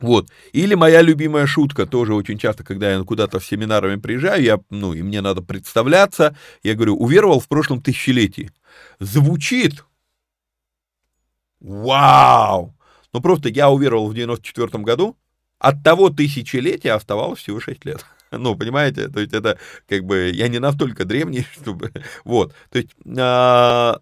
[0.00, 0.28] Вот.
[0.52, 4.92] Или моя любимая шутка, тоже очень часто, когда я куда-то с семинарами приезжаю, я, ну,
[4.92, 8.50] и мне надо представляться, я говорю, уверовал в прошлом тысячелетии.
[9.00, 9.84] Звучит
[11.60, 12.74] Вау!
[13.12, 15.16] Ну просто я уверовал в 94 году,
[15.58, 18.04] от того тысячелетия оставалось всего 6 лет.
[18.32, 19.56] Ну, понимаете, то есть это
[19.88, 21.92] как бы я не настолько древний, чтобы...
[22.24, 22.90] Вот, то есть...
[23.16, 24.00] А,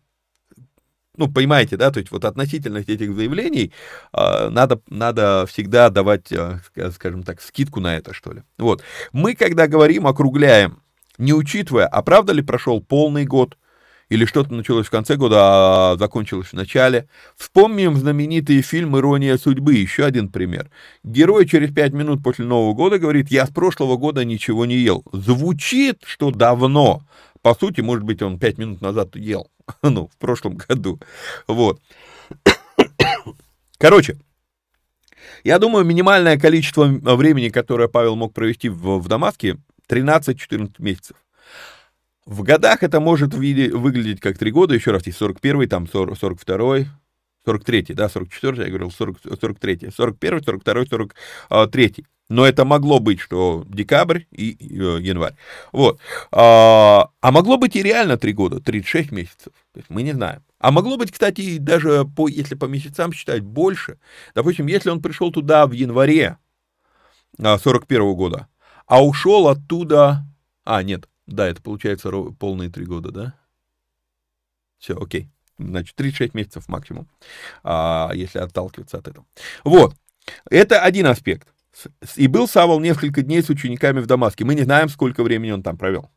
[1.16, 3.72] ну, понимаете, да, то есть вот относительно этих заявлений
[4.12, 6.60] а, надо, надо всегда давать, а,
[6.92, 8.42] скажем так, скидку на это, что ли.
[8.58, 8.82] Вот.
[9.12, 10.82] Мы, когда говорим, округляем,
[11.18, 13.56] не учитывая, а правда ли прошел полный год,
[14.15, 17.08] или что-то началось в конце года, а закончилось в начале.
[17.37, 20.71] Вспомним знаменитый фильм «Ирония судьбы», еще один пример.
[21.02, 25.04] Герой через пять минут после Нового года говорит, я с прошлого года ничего не ел.
[25.12, 27.02] Звучит, что давно.
[27.42, 29.50] По сути, может быть, он пять минут назад ел,
[29.83, 31.00] ну, в прошлом году.
[31.48, 31.81] Вот.
[33.79, 34.17] Короче,
[35.42, 39.58] я думаю, минимальное количество времени, которое Павел мог провести в, в Дамаске,
[39.88, 41.17] 13-14 месяцев.
[42.27, 46.77] В годах это может выглядеть как три года, еще раз, есть 41 там 40, 42
[47.44, 50.85] 43 да, 44 я говорил, 40, 43 41 42
[51.48, 55.35] 43 но это могло быть, что декабрь и э, январь.
[55.72, 56.00] Вот.
[56.33, 59.52] А, а могло быть и реально 3 года, 36 месяцев.
[59.72, 60.42] То есть мы не знаем.
[60.58, 63.98] А могло быть, кстати, даже по, если по месяцам считать, больше.
[64.35, 66.38] Допустим, если он пришел туда в январе
[67.38, 68.48] 41 -го года,
[68.87, 70.25] а ушел оттуда...
[70.64, 73.35] А, нет, да, это получается полные 3 года, да?
[74.79, 75.31] Все, окей.
[75.58, 77.08] Значит, 36 месяцев максимум,
[77.62, 79.25] а, если отталкиваться от этого.
[79.62, 79.94] Вот.
[80.50, 81.48] Это один аспект.
[82.16, 84.44] И был Савол несколько дней с учениками в Дамаске.
[84.44, 86.10] Мы не знаем, сколько времени он там провел.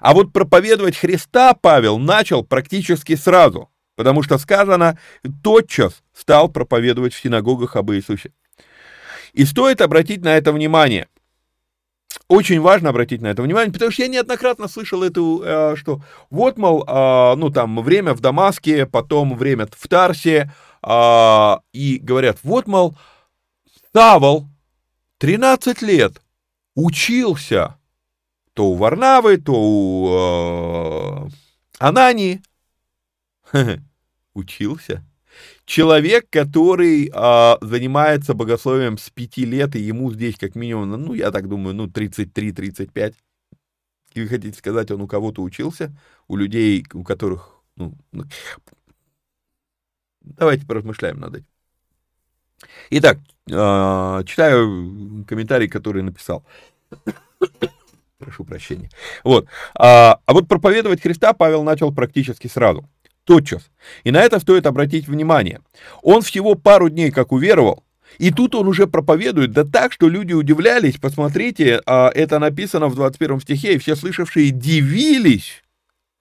[0.00, 4.98] А вот проповедовать Христа Павел начал практически сразу, потому что сказано,
[5.42, 8.32] тотчас стал проповедовать в синагогах об Иисусе.
[9.32, 11.08] И стоит обратить на это внимание.
[12.28, 16.00] Очень важно обратить на это внимание, потому что я неоднократно слышал эту, э, что
[16.30, 20.52] вот, мол, э, ну там время в Дамаске, потом время в Тарсе,
[20.82, 22.96] э, и говорят, вот, мол,
[23.92, 24.46] Савол
[25.18, 26.20] 13 лет
[26.74, 27.76] учился
[28.54, 31.28] то у Варнавы, то у э,
[31.78, 32.40] Анании.
[34.34, 35.04] Учился.
[35.66, 41.30] Человек, который э, занимается богословием с 5 лет, и ему здесь как минимум, ну, я
[41.30, 43.14] так думаю, ну, 33-35.
[44.14, 45.96] И вы хотите сказать, он у кого-то учился?
[46.28, 48.24] У людей, у которых, ну, ну
[50.20, 51.46] давайте поразмышляем над этим.
[52.90, 53.18] Итак,
[53.52, 56.44] а, читаю комментарий, который написал.
[58.18, 58.90] Прошу прощения.
[59.22, 59.46] Вот.
[59.74, 62.88] А, а вот проповедовать Христа Павел начал практически сразу,
[63.24, 63.70] тотчас.
[64.04, 65.60] И на это стоит обратить внимание.
[66.02, 67.84] Он всего пару дней как уверовал,
[68.18, 72.94] и тут он уже проповедует, да так, что люди удивлялись, посмотрите, а, это написано в
[72.94, 75.62] 21 стихе, и все слышавшие дивились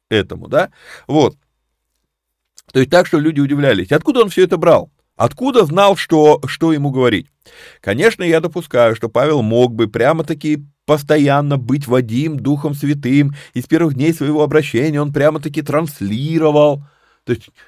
[0.09, 0.71] этому, да,
[1.07, 1.35] вот.
[2.71, 3.91] То есть так, что люди удивлялись.
[3.91, 4.89] Откуда он все это брал?
[5.15, 7.27] Откуда знал, что, что ему говорить?
[7.81, 13.65] Конечно, я допускаю, что Павел мог бы прямо-таки постоянно быть Вадим Духом Святым, и с
[13.65, 16.83] первых дней своего обращения он прямо-таки транслировал,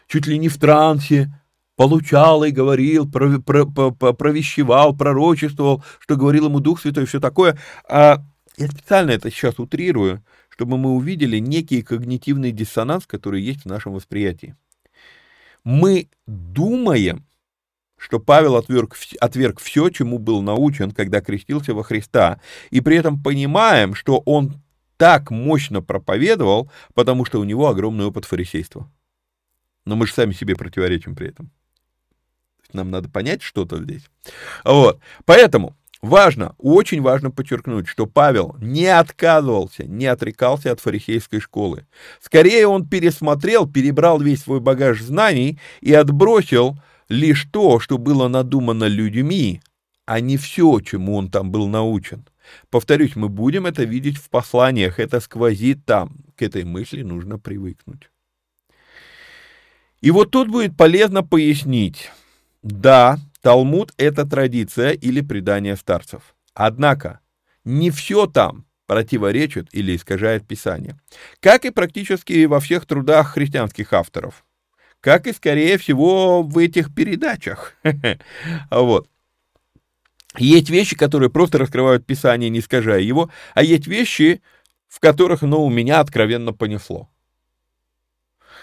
[0.07, 1.31] чуть ли не в трансе,
[1.75, 7.19] получал и говорил, про, про, про, провещевал, пророчествовал, что говорил ему Дух Святой и все
[7.19, 7.57] такое.
[7.87, 8.23] А
[8.57, 13.93] я специально это сейчас утрирую, чтобы мы увидели некий когнитивный диссонанс, который есть в нашем
[13.93, 14.55] восприятии.
[15.63, 17.25] Мы думаем,
[17.97, 22.39] что Павел отверг, отверг все, чему был научен, когда крестился во Христа,
[22.69, 24.61] и при этом понимаем, что он
[24.97, 28.89] так мощно проповедовал, потому что у него огромный опыт фарисейства.
[29.85, 31.51] Но мы же сами себе противоречим при этом.
[32.73, 34.03] Нам надо понять что-то здесь.
[34.63, 34.99] Вот.
[35.25, 41.85] Поэтому важно, очень важно подчеркнуть, что Павел не отказывался, не отрекался от фарисейской школы.
[42.19, 46.77] Скорее он пересмотрел, перебрал весь свой багаж знаний и отбросил
[47.07, 49.61] лишь то, что было надумано людьми,
[50.05, 52.25] а не все, чему он там был научен.
[52.69, 56.17] Повторюсь, мы будем это видеть в посланиях, это сквозит там.
[56.35, 58.09] К этой мысли нужно привыкнуть.
[60.05, 62.11] И вот тут будет полезно пояснить.
[62.61, 66.35] Да, Талмуд— это традиция или предание старцев.
[66.53, 67.21] Однако,
[67.63, 70.95] не все там противоречит или искажает Писание.
[71.39, 74.45] Как и практически во всех трудах христианских авторов
[75.01, 77.75] как и, скорее всего, в этих передачах.
[78.71, 79.07] Вот.
[80.37, 84.41] Есть вещи, которые просто раскрывают Писание, не искажая его, а есть вещи,
[84.87, 87.09] в которых, ну, у меня откровенно понесло.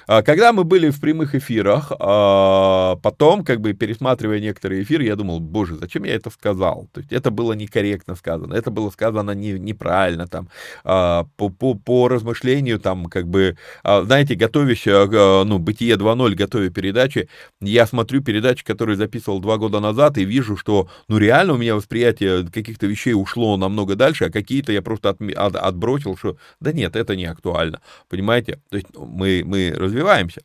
[0.06, 5.16] А, когда мы были в прямых эфирах, а, потом, как бы пересматривая некоторые эфиры, я
[5.16, 6.88] думал, боже, зачем я это сказал?
[6.92, 10.48] То есть это было некорректно сказано, это было сказано не, неправильно, там,
[10.84, 17.28] а, по, по, по размышлению, там, как бы, знаете, готовясь, ну, «Бытие 2.0», готовя передачи,
[17.60, 21.74] я смотрю передачи, которые записывал два года назад, и вижу, что, ну, реально у меня
[21.74, 26.72] восприятие каких-то вещей ушло намного дальше, а какие-то я просто от, от, отбросил, что, да
[26.72, 28.60] нет, это не актуально, понимаете?
[28.70, 30.42] То есть мы, мы развиваемся.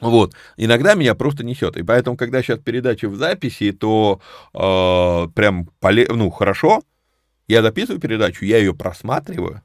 [0.00, 1.76] Вот, иногда меня просто несет.
[1.76, 4.20] И поэтому, когда сейчас передача в записи, то
[4.52, 6.06] э, прям поле...
[6.10, 6.82] ну, хорошо,
[7.48, 9.62] я записываю передачу, я ее просматриваю.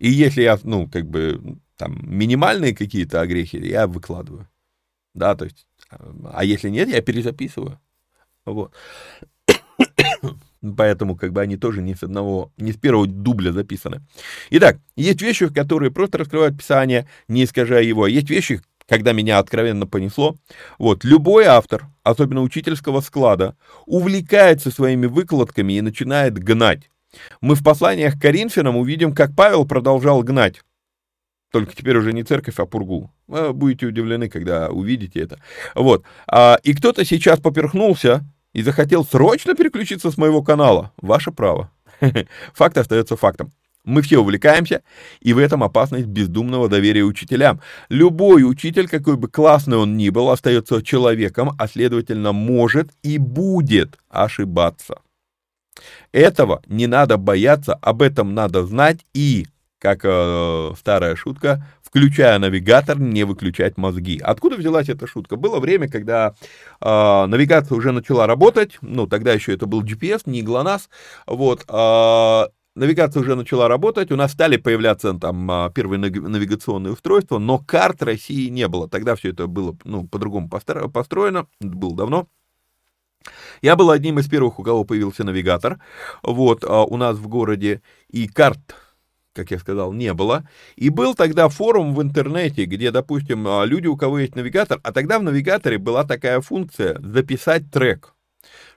[0.00, 4.48] И если я, ну, как бы, там, минимальные какие-то огрехи, я выкладываю.
[5.14, 7.80] Да, то есть, а если нет, я перезаписываю.
[8.44, 8.74] Вот.
[10.76, 14.00] Поэтому как бы они тоже не с одного, не с первого дубля записаны.
[14.50, 18.06] Итак, есть вещи, которые просто раскрывают Писание, не искажая его.
[18.06, 20.36] Есть вещи, когда меня откровенно понесло.
[20.78, 23.56] Вот, любой автор, особенно учительского склада,
[23.86, 26.88] увлекается своими выкладками и начинает гнать.
[27.40, 30.62] Мы в посланиях к Коринфянам увидим, как Павел продолжал гнать.
[31.52, 33.12] только теперь уже не церковь, а пургу.
[33.28, 35.38] Вы будете удивлены, когда увидите это.
[35.76, 36.04] Вот.
[36.26, 38.24] А, и кто-то сейчас поперхнулся
[38.54, 40.92] и захотел срочно переключиться с моего канала.
[40.96, 41.70] Ваше право.
[42.54, 43.52] Факт остается фактом.
[43.84, 44.82] Мы все увлекаемся,
[45.20, 47.60] и в этом опасность бездумного доверия учителям.
[47.90, 53.98] Любой учитель, какой бы классный он ни был, остается человеком, а следовательно может и будет
[54.08, 55.02] ошибаться.
[56.12, 59.48] Этого не надо бояться, об этом надо знать и,
[59.78, 64.18] как э, старая шутка, включая навигатор, не выключать мозги.
[64.18, 65.36] Откуда взялась эта шутка?
[65.36, 66.34] Было время, когда
[66.80, 70.90] э, навигация уже начала работать, ну, тогда еще это был GPS, не ГЛОНАСС,
[71.28, 77.38] вот, э, навигация уже начала работать, у нас стали появляться там а, первые навигационные устройства,
[77.38, 78.88] но карт России не было.
[78.88, 82.26] Тогда все это было ну, по-другому построено, было давно.
[83.62, 85.80] Я был одним из первых, у кого появился навигатор,
[86.24, 88.58] вот, у нас в городе, и карт,
[89.34, 90.48] как я сказал, не было.
[90.76, 94.92] И был тогда форум в интернете, где, допустим, а, люди, у кого есть навигатор, а
[94.92, 98.14] тогда в навигаторе была такая функция «записать трек».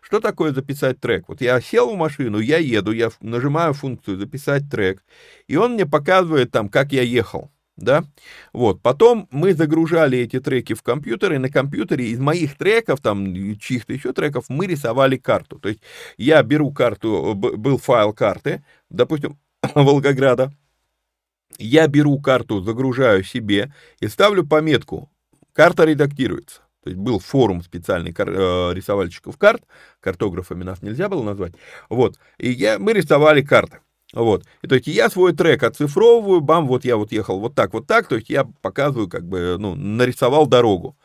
[0.01, 1.26] Что такое записать трек?
[1.28, 5.03] Вот я сел в машину, я еду, я нажимаю функцию записать трек,
[5.47, 7.51] и он мне показывает там, как я ехал.
[7.76, 8.05] Да,
[8.53, 13.36] вот, потом мы загружали эти треки в компьютер, и на компьютере из моих треков, там,
[13.60, 15.60] чьих-то еще треков, мы рисовали карту.
[15.60, 15.82] То есть
[16.18, 19.38] я беру карту, был файл карты, допустим,
[19.76, 20.51] Волгограда,
[21.58, 25.10] я беру карту, загружаю себе и ставлю пометку,
[25.53, 26.62] карта редактируется.
[26.84, 29.62] То есть был форум специальный э, рисовальщиков карт,
[29.99, 31.53] картографами нас нельзя было назвать.
[31.89, 33.80] Вот, и я, мы рисовали карты.
[34.14, 37.74] Вот, и то есть я свой трек оцифровываю, бам, вот я вот ехал вот так,
[37.74, 40.97] вот так, то есть я показываю, как бы, ну, нарисовал дорогу.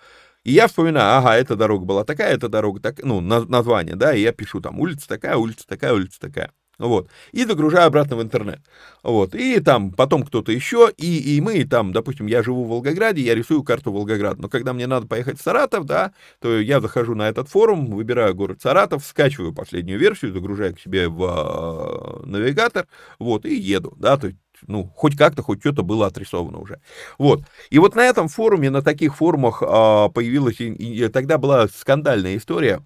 [0.44, 4.20] И я вспоминаю, ага, эта дорога была такая, эта дорога так, ну, название, да, и
[4.20, 6.52] я пишу там улица такая, улица такая, улица такая.
[6.82, 7.08] Вот.
[7.30, 8.60] И загружаю обратно в интернет.
[9.04, 9.36] Вот.
[9.36, 13.36] И там потом кто-то еще, и, и мы там, допустим, я живу в Волгограде, я
[13.36, 14.42] рисую карту Волгограда.
[14.42, 18.34] Но когда мне надо поехать в Саратов, да, то я захожу на этот форум, выбираю
[18.34, 22.88] город Саратов, скачиваю последнюю версию, загружаю к себе в э, навигатор,
[23.20, 26.80] вот, и еду, да, то есть ну, хоть как-то, хоть что-то было отрисовано уже.
[27.18, 27.42] Вот.
[27.70, 32.36] И вот на этом форуме, на таких форумах а, появилась, и, и тогда была скандальная
[32.36, 32.80] история,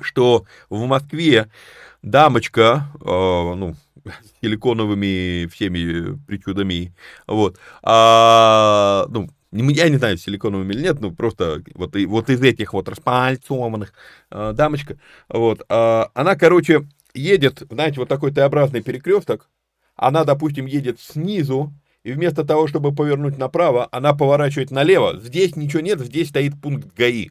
[0.00, 1.50] что в Москве
[2.02, 3.74] дамочка, э, ну,
[4.40, 6.94] силиконовыми всеми причудами,
[7.26, 12.72] вот, а, ну, я не знаю, силиконовыми или нет, ну, просто вот, вот из этих
[12.72, 13.92] вот распальцованных
[14.30, 19.48] э, дамочка, вот, э, она, короче, едет, знаете, вот такой Т-образный перекресток,
[19.96, 21.72] она, допустим, едет снизу,
[22.04, 25.18] и вместо того, чтобы повернуть направо, она поворачивает налево.
[25.18, 27.30] Здесь ничего нет, здесь стоит пункт ГАИ.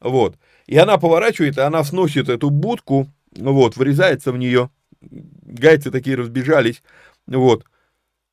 [0.00, 0.36] Вот.
[0.72, 3.06] И она поворачивает, и она сносит эту будку,
[3.36, 4.70] вот, врезается в нее,
[5.02, 6.82] гайцы такие разбежались,
[7.26, 7.66] вот,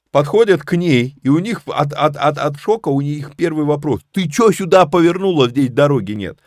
[0.09, 3.99] подходят к ней, и у них от, от, от, от шока у них первый вопрос,
[4.13, 6.39] ты что сюда повернула, здесь дороги нет.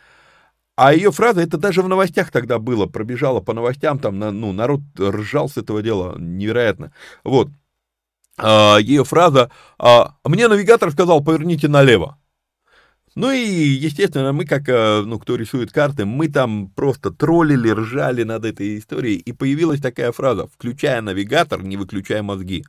[0.77, 4.81] А ее фраза, это даже в новостях тогда было, пробежала по новостям, там, ну, народ
[4.99, 6.95] ржал с этого дела, невероятно.
[7.23, 7.51] Вот,
[8.39, 12.17] а, ее фраза, а, мне навигатор сказал, поверните налево.
[13.15, 18.23] Ну и, естественно, мы, как, э, ну, кто рисует карты, мы там просто троллили, ржали
[18.23, 22.65] над этой историей, и появилась такая фраза, включая навигатор, не выключая мозги.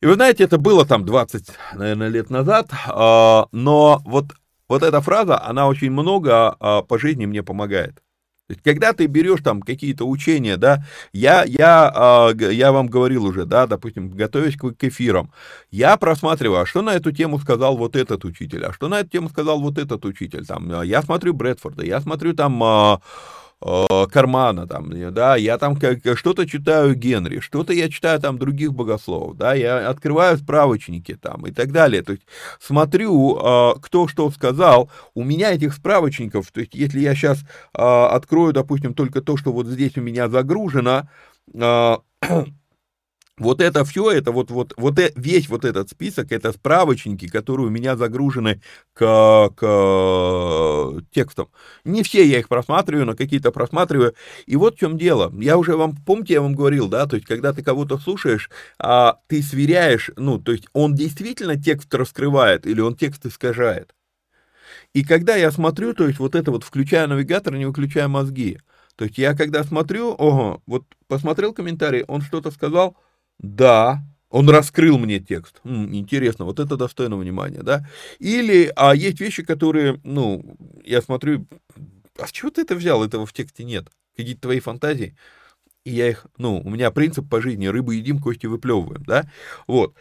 [0.00, 4.32] И вы знаете, это было там 20, наверное, лет назад, а, но вот,
[4.66, 8.02] вот эта фраза, она очень много а, по жизни мне помогает.
[8.62, 13.66] Когда ты берешь там какие-то учения, да, я, я, э, я вам говорил уже, да,
[13.66, 15.30] допустим, готовясь к, к эфирам,
[15.70, 19.10] я просматриваю, а что на эту тему сказал вот этот учитель, а что на эту
[19.10, 23.00] тему сказал вот этот учитель, там, я смотрю Брэдфорда, я смотрю там...
[23.62, 28.72] Э, кармана, там, да, я там как, что-то читаю Генри, что-то я читаю там других
[28.72, 32.22] богословов, да, я открываю справочники там и так далее, то есть
[32.58, 37.82] смотрю, э, кто что сказал, у меня этих справочников, то есть если я сейчас э,
[37.82, 41.08] открою, допустим, только то, что вот здесь у меня загружено,
[43.40, 47.70] вот это все, это вот, вот, вот весь вот этот список, это справочники, которые у
[47.70, 48.60] меня загружены
[48.92, 51.48] к, к текстам.
[51.84, 54.14] Не все я их просматриваю, но какие-то просматриваю.
[54.44, 55.32] И вот в чем дело.
[55.40, 59.18] Я уже вам, помните, я вам говорил, да, то есть, когда ты кого-то слушаешь, а,
[59.26, 63.94] ты сверяешь, ну, то есть, он действительно текст раскрывает или он текст искажает.
[64.92, 68.58] И когда я смотрю, то есть, вот это вот, включая навигатор, не выключая мозги,
[68.96, 72.98] то есть, я когда смотрю, ого, вот посмотрел комментарий, он что-то сказал,
[73.42, 75.60] да, он раскрыл мне текст.
[75.64, 77.86] Интересно, вот это достойно внимания, да?
[78.18, 81.46] Или, а есть вещи, которые, ну, я смотрю,
[82.18, 83.02] а с чего ты это взял?
[83.04, 83.88] Этого в тексте нет.
[84.16, 85.16] Какие-то твои фантазии.
[85.84, 89.30] И я их, ну, у меня принцип по жизни, рыбу едим, кости выплевываем, да,
[89.66, 89.94] вот.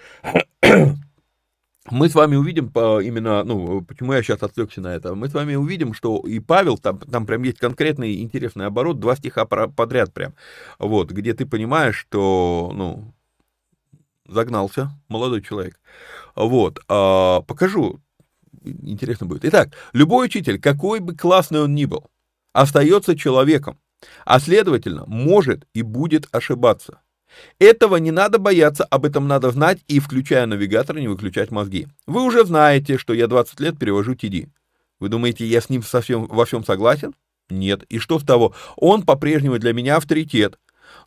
[1.90, 5.34] Мы с вами увидим по, именно, ну, почему я сейчас отвлекся на это, мы с
[5.34, 10.14] вами увидим, что и Павел, там, там прям есть конкретный интересный оборот, два стиха подряд
[10.14, 10.36] прям,
[10.78, 13.14] вот, где ты понимаешь, что, ну,
[14.30, 15.80] загнался молодой человек.
[16.36, 18.00] Вот, а, покажу,
[18.64, 19.46] интересно будет.
[19.46, 22.10] Итак, любой учитель, какой бы классный он ни был,
[22.54, 23.80] остается человеком,
[24.26, 27.02] а следовательно, может и будет ошибаться.
[27.60, 31.88] Этого не надо бояться, об этом надо знать и, включая навигатор, не выключать мозги.
[32.08, 34.50] Вы уже знаете, что я 20 лет перевожу TD.
[35.00, 37.14] Вы думаете, я с ним совсем, во всем согласен?
[37.50, 37.84] Нет.
[37.84, 38.54] И что с того?
[38.76, 40.60] Он по-прежнему для меня авторитет,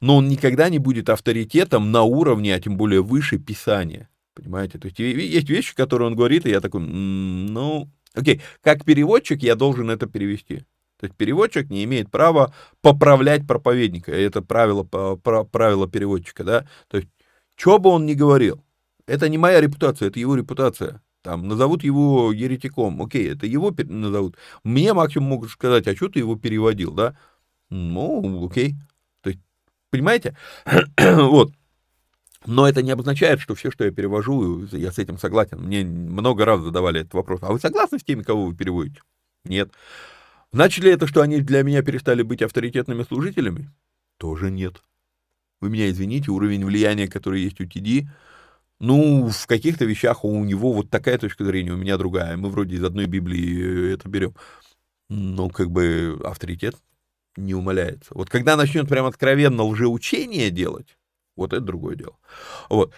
[0.03, 4.11] но он никогда не будет авторитетом на уровне, а тем более выше Писания.
[4.34, 4.78] Понимаете?
[4.78, 9.55] То есть есть вещи, которые он говорит, и я такой, ну, окей, как переводчик я
[9.55, 10.64] должен это перевести.
[10.98, 14.11] То есть переводчик не имеет права поправлять проповедника.
[14.12, 16.66] Это правило, правило переводчика, да.
[16.88, 17.09] То есть,
[17.55, 18.64] что бы он ни говорил,
[19.07, 21.00] это не моя репутация, это его репутация.
[21.22, 24.36] Там назовут его еретиком, окей, это его назовут.
[24.64, 27.16] Мне максимум могут сказать, а что ты его переводил, да?
[27.70, 28.74] Ну, окей.
[29.93, 30.34] Понимаете?
[30.99, 31.53] вот.
[32.47, 35.61] Но это не обозначает, что все, что я перевожу, я с этим согласен.
[35.61, 37.40] Мне много раз задавали этот вопрос.
[37.43, 39.03] А вы согласны с теми, кого вы переводите?
[39.45, 39.70] Нет.
[40.51, 43.70] Значит ли это, что они для меня перестали быть авторитетными служителями?
[44.16, 44.82] Тоже нет.
[45.61, 48.09] Вы меня извините, уровень влияния, который есть у ТД,
[48.80, 52.36] ну, в каких-то вещах у него вот такая точка зрения, у меня другая.
[52.36, 54.34] Мы вроде из одной Библии это берем.
[55.11, 56.76] Но как бы авторитет
[57.37, 58.11] не умаляется.
[58.14, 60.97] Вот когда начнет прям откровенно лжеучение делать,
[61.37, 62.16] вот это другое дело.
[62.68, 62.93] Вот.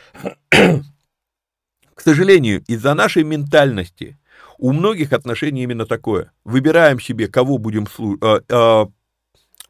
[0.50, 4.18] К сожалению, из-за нашей ментальности
[4.58, 6.32] у многих отношение именно такое.
[6.44, 8.22] Выбираем себе, кого будем слушать.
[8.22, 8.88] А, а,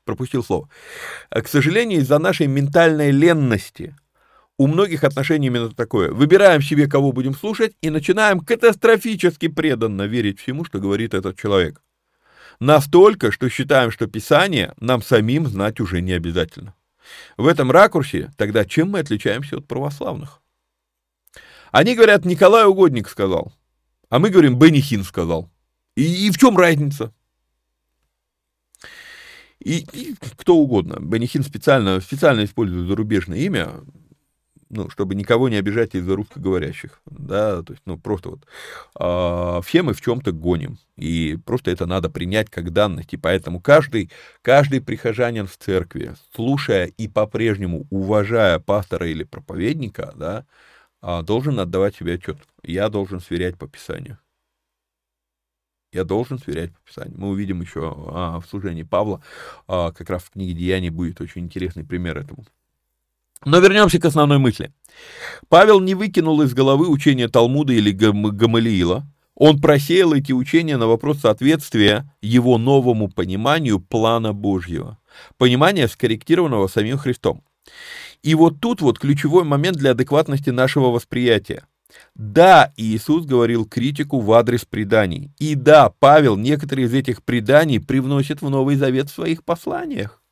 [0.05, 0.69] пропустил слово.
[1.31, 3.97] К сожалению, из-за нашей ментальной ленности
[4.57, 6.13] у многих отношений именно такое.
[6.13, 11.83] Выбираем себе, кого будем слушать, и начинаем катастрофически преданно верить всему, что говорит этот человек.
[12.61, 16.75] Настолько, что считаем, что Писание нам самим знать уже не обязательно.
[17.37, 20.41] В этом ракурсе тогда чем мы отличаемся от православных?
[21.73, 23.53] Они говорят, Николай Угодник сказал–
[24.15, 25.51] а мы говорим, Бенни Хин сказал.
[25.97, 27.13] И, и в чем разница?
[29.59, 31.01] И, и кто угодно.
[31.01, 33.73] Бенни Хин специально, специально использует зарубежное имя,
[34.71, 38.47] ну, чтобы никого не обижать из-за русскоговорящих, да, то есть, ну, просто вот,
[38.95, 43.61] а, все мы в чем-то гоним, и просто это надо принять как данность, и поэтому
[43.61, 44.11] каждый,
[44.43, 50.47] каждый прихожанин в церкви, слушая и по-прежнему уважая пастора или проповедника, да,
[51.01, 52.39] а, должен отдавать себе отчет.
[52.63, 54.19] Я должен сверять по Писанию.
[55.93, 57.15] Я должен сверять по Писанию.
[57.17, 59.23] Мы увидим еще а, в служении Павла,
[59.69, 62.45] а, как раз в книге Деяний будет очень интересный пример этому.
[63.45, 64.73] Но вернемся к основной мысли.
[65.49, 69.07] Павел не выкинул из головы учения Талмуда или Гамалиила.
[69.35, 74.99] Он просеял эти учения на вопрос соответствия его новому пониманию плана Божьего.
[75.37, 77.43] Понимания, скорректированного самим Христом.
[78.23, 81.67] И вот тут вот ключевой момент для адекватности нашего восприятия.
[82.15, 85.33] Да, Иисус говорил критику в адрес преданий.
[85.39, 90.23] И да, Павел некоторые из этих преданий привносит в Новый Завет в своих посланиях.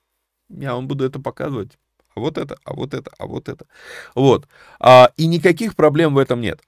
[0.48, 1.78] Я вам буду это показывать.
[2.14, 3.66] А вот это, а вот это, а вот это.
[4.14, 4.46] Вот.
[4.80, 6.60] А, и никаких проблем в этом нет.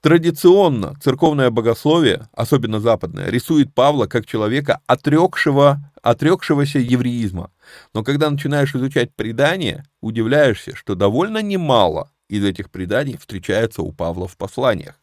[0.00, 7.50] Традиционно церковное богословие, особенно западное, рисует Павла как человека, отрекшего, отрекшегося евреизма.
[7.94, 14.26] Но когда начинаешь изучать предания, удивляешься, что довольно немало из этих преданий встречается у Павла
[14.26, 14.98] в посланиях.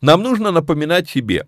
[0.00, 1.46] Нам нужно напоминать себе,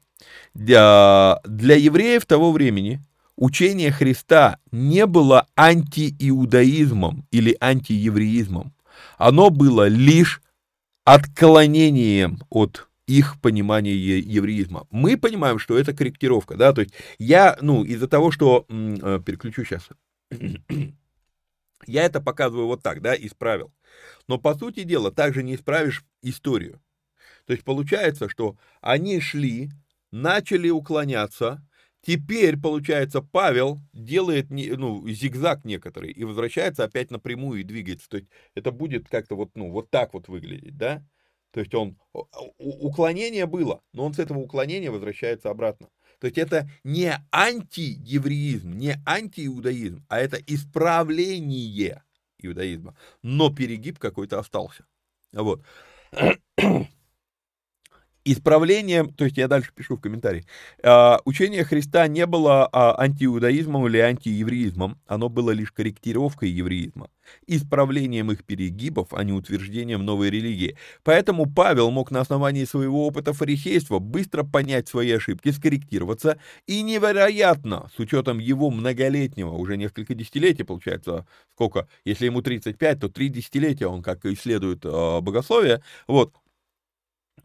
[0.54, 3.00] для, для евреев того времени
[3.42, 8.72] учение Христа не было антииудаизмом или антиевреизмом.
[9.18, 10.40] Оно было лишь
[11.04, 14.86] отклонением от их понимания евреизма.
[14.90, 19.64] Мы понимаем, что это корректировка, да, то есть я, ну, из-за того, что, э, переключу
[19.64, 19.88] сейчас,
[21.86, 23.72] я это показываю вот так, да, исправил.
[24.28, 26.80] Но, по сути дела, также не исправишь историю.
[27.46, 29.72] То есть получается, что они шли,
[30.12, 31.60] начали уклоняться,
[32.02, 38.08] теперь, получается, Павел делает ну, зигзаг некоторый и возвращается опять напрямую и двигается.
[38.08, 41.04] То есть это будет как-то вот, ну, вот так вот выглядеть, да?
[41.52, 41.98] То есть он,
[42.58, 45.88] уклонение было, но он с этого уклонения возвращается обратно.
[46.18, 52.02] То есть это не антиевреизм, не антииудаизм, а это исправление
[52.38, 52.96] иудаизма.
[53.22, 54.86] Но перегиб какой-то остался.
[55.32, 55.62] Вот.
[58.24, 60.44] Исправлением, то есть я дальше пишу в комментарии,
[60.82, 67.10] э, учение Христа не было э, антииудаизмом или антиевреизмом, оно было лишь корректировкой евреизма,
[67.48, 70.76] исправлением их перегибов, а не утверждением новой религии.
[71.02, 77.90] Поэтому Павел мог на основании своего опыта фарисейства быстро понять свои ошибки, скорректироваться, и невероятно,
[77.96, 83.86] с учетом его многолетнего, уже несколько десятилетий, получается, сколько, если ему 35, то три десятилетия
[83.86, 86.34] он как исследует э, богословие, вот,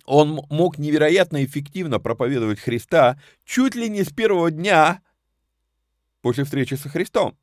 [0.07, 5.01] он мог невероятно эффективно проповедовать Христа чуть ли не с первого дня
[6.21, 7.37] после встречи со Христом.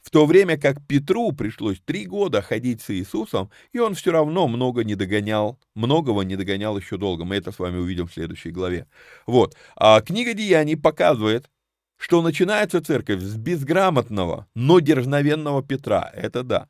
[0.00, 4.48] В то время как Петру пришлось три года ходить с Иисусом, и он все равно
[4.48, 7.24] много не догонял, многого не догонял еще долго.
[7.24, 8.86] Мы это с вами увидим в следующей главе.
[9.26, 9.56] Вот.
[9.76, 11.50] А книга Деяний показывает,
[11.96, 16.10] что начинается церковь с безграмотного, но дерзновенного Петра.
[16.14, 16.68] Это да.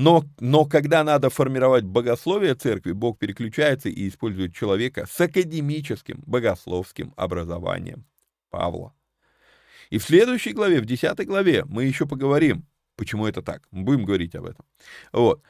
[0.00, 7.12] Но, но когда надо формировать богословие церкви, Бог переключается и использует человека с академическим богословским
[7.18, 8.06] образованием
[8.48, 8.94] Павла.
[9.90, 12.64] И в следующей главе, в 10 главе, мы еще поговорим,
[12.96, 13.68] почему это так.
[13.72, 14.64] Мы будем говорить об этом.
[15.12, 15.42] Вот.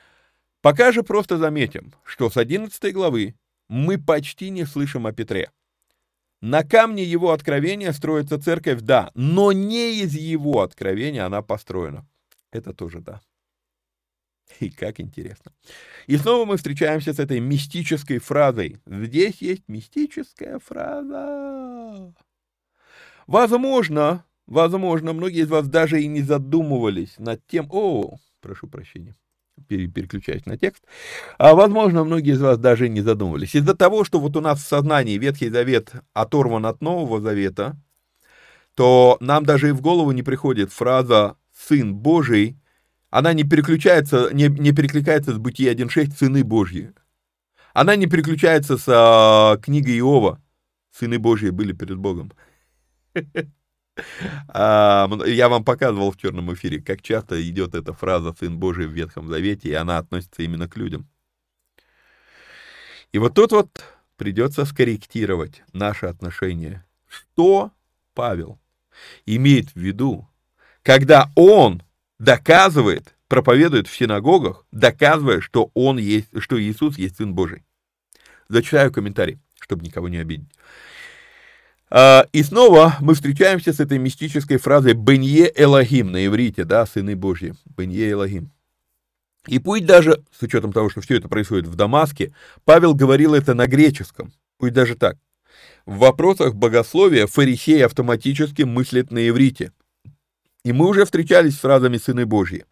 [0.63, 3.37] Пока же просто заметим, что с 11 главы
[3.69, 5.53] мы почти не слышим о Петре.
[6.41, 12.05] На камне его откровения строится церковь, да, но не из его откровения она построена.
[12.51, 13.21] Это тоже да.
[14.59, 15.53] И как интересно.
[16.07, 18.79] И снова мы встречаемся с этой мистической фразой.
[18.87, 22.13] Здесь есть мистическая фраза.
[23.27, 27.69] Возможно, возможно, многие из вас даже и не задумывались над тем...
[27.71, 29.15] О, прошу прощения,
[29.69, 30.85] переключаюсь на текст.
[31.39, 33.55] А возможно, многие из вас даже не задумывались.
[33.55, 37.77] Из-за того, что вот у нас в сознании Ветхий Завет оторван от Нового Завета,
[38.75, 42.60] то нам даже и в голову не приходит фраза «Сын Божий»,
[43.11, 46.93] она не переключается, не, не перекликается с Бытие 1.6 «Сыны Божьи».
[47.75, 50.41] Она не переключается с а, книгой Иова
[50.93, 52.33] «Сыны Божьи были перед Богом».
[54.49, 58.93] А, я вам показывал в черном эфире, как часто идет эта фраза «Сын Божий» в
[58.93, 61.07] Ветхом Завете, и она относится именно к людям.
[63.13, 63.85] И вот тут вот
[64.17, 66.87] придется скорректировать наше отношение.
[67.09, 67.73] Что
[68.15, 68.59] Павел
[69.27, 70.29] имеет в виду,
[70.83, 71.83] когда он
[72.21, 77.65] доказывает, проповедует в синагогах, доказывая, что он есть, что Иисус есть Сын Божий.
[78.49, 80.51] Зачитаю комментарий, чтобы никого не обидеть.
[81.89, 87.17] А, и снова мы встречаемся с этой мистической фразой «Бенье Элогим» на иврите, да, «Сыны
[87.17, 88.53] Божьи», «Бенье Элогим».
[89.47, 93.55] И пусть даже, с учетом того, что все это происходит в Дамаске, Павел говорил это
[93.55, 95.17] на греческом, пусть даже так.
[95.87, 99.73] В вопросах богословия фарисей автоматически мыслит на иврите,
[100.65, 102.65] и мы уже встречались с фразами «сыны Божьи».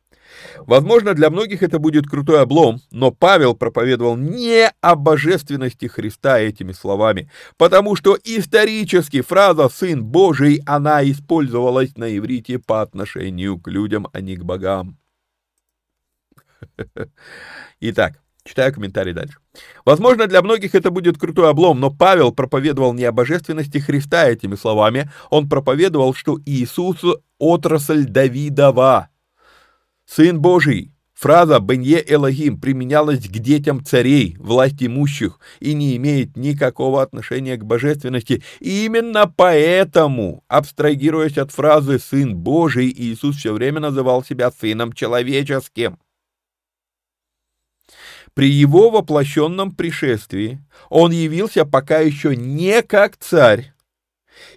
[0.58, 6.72] Возможно, для многих это будет крутой облом, но Павел проповедовал не о божественности Христа этими
[6.72, 14.06] словами, потому что исторически фраза «сын Божий» она использовалась на иврите по отношению к людям,
[14.12, 14.98] а не к богам.
[17.80, 19.36] Итак, Читаю комментарий дальше.
[19.84, 24.54] Возможно, для многих это будет крутой облом, но Павел проповедовал не о божественности Христа этими
[24.54, 25.10] словами.
[25.28, 27.04] Он проповедовал, что Иисус–
[27.38, 29.10] отрасль Давидова,
[30.06, 30.94] Сын Божий.
[31.12, 37.64] Фраза «Бенье Элогим» применялась к детям царей, власть имущих, и не имеет никакого отношения к
[37.64, 38.42] божественности.
[38.60, 45.98] И именно поэтому, абстрагируясь от фразы «Сын Божий», Иисус все время называл себя Сыном Человеческим.
[48.38, 50.60] При его воплощенном пришествии
[50.90, 53.72] он явился пока еще не как царь,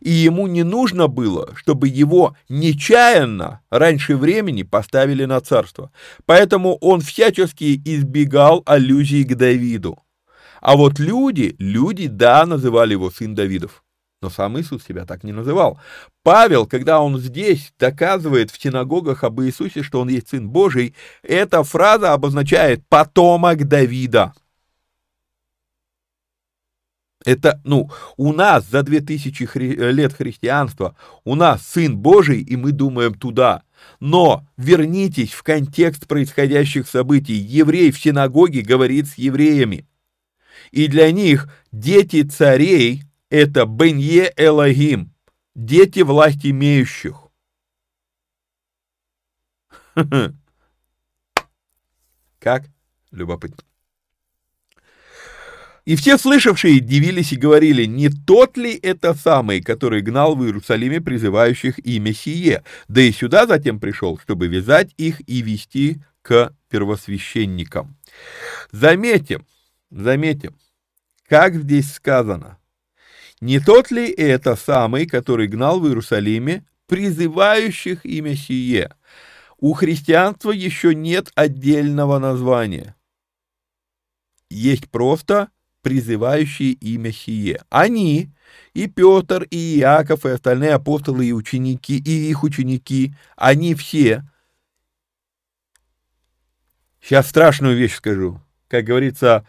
[0.01, 5.91] и ему не нужно было, чтобы его нечаянно раньше времени поставили на царство.
[6.27, 9.97] Поэтому он всячески избегал аллюзий к Давиду.
[10.61, 13.80] А вот люди, люди, да, называли его сын Давидов.
[14.21, 15.79] Но сам Иисус себя так не называл.
[16.21, 20.93] Павел, когда он здесь доказывает в синагогах об Иисусе, что он есть Сын Божий,
[21.23, 24.33] эта фраза обозначает «потомок Давида».
[27.23, 32.71] Это, ну, у нас за 2000 хри- лет христианства, у нас Сын Божий, и мы
[32.71, 33.63] думаем туда.
[33.99, 37.33] Но вернитесь в контекст происходящих событий.
[37.33, 39.87] Еврей в синагоге говорит с евреями.
[40.71, 45.11] И для них дети царей это Бенье Элогим,
[45.55, 47.29] дети власть имеющих.
[52.39, 52.65] Как?
[53.11, 53.63] Любопытно.
[55.85, 61.01] И все слышавшие дивились и говорили, не тот ли это самый, который гнал в Иерусалиме
[61.01, 67.97] призывающих имя сие, да и сюда затем пришел, чтобы вязать их и вести к первосвященникам.
[68.71, 69.47] Заметим,
[69.89, 70.55] заметим,
[71.27, 72.59] как здесь сказано,
[73.41, 78.95] Не тот ли это самый, который гнал в Иерусалиме призывающих имя сие?
[79.57, 82.95] У христианства еще нет отдельного названия.
[84.49, 85.49] Есть просто
[85.81, 87.61] призывающие имя сие.
[87.69, 88.31] Они,
[88.73, 94.23] и Петр, и Иаков, и остальные апостолы, и ученики, и их ученики, они все.
[97.01, 98.39] Сейчас страшную вещь скажу.
[98.67, 99.45] Как говорится,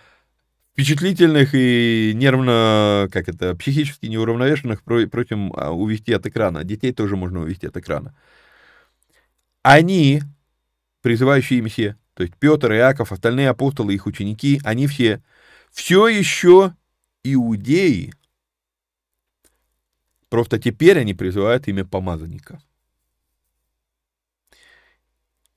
[0.72, 6.64] впечатлительных и нервно, как это, психически неуравновешенных против а, увести от экрана.
[6.64, 8.14] Детей тоже можно увести от экрана.
[9.62, 10.22] Они,
[11.02, 15.22] призывающие им все, то есть Петр, Иаков, остальные апостолы, их ученики, они все,
[15.70, 16.74] все еще
[17.22, 18.12] иудеи,
[20.28, 22.60] просто теперь они призывают имя помазанника.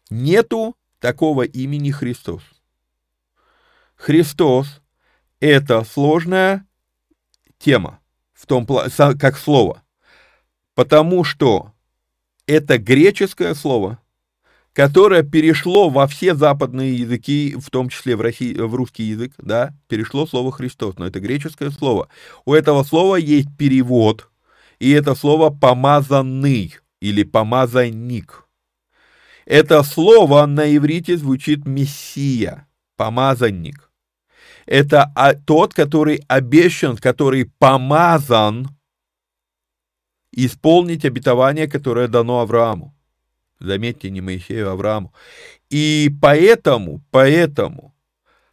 [0.10, 2.44] Нету такого имени Христос.
[3.96, 4.82] Христос
[5.46, 6.66] это сложная
[7.60, 8.00] тема,
[8.34, 9.84] в том, как слово,
[10.74, 11.72] потому что
[12.48, 14.00] это греческое слово,
[14.74, 19.74] которое перешло во все западные языки, в том числе в, России, в русский язык, да,
[19.88, 22.10] перешло слово Христос, но это греческое слово.
[22.44, 24.30] У этого слова есть перевод,
[24.80, 28.48] и это слово «помазанный» или «помазанник».
[29.46, 32.68] Это слово на иврите звучит «мессия»,
[32.98, 33.85] «помазанник»
[34.66, 38.70] это а, тот, который обещан, который помазан
[40.32, 42.94] исполнить обетование, которое дано Аврааму.
[43.60, 45.14] Заметьте, не Моисею, а Аврааму.
[45.70, 47.96] И поэтому, поэтому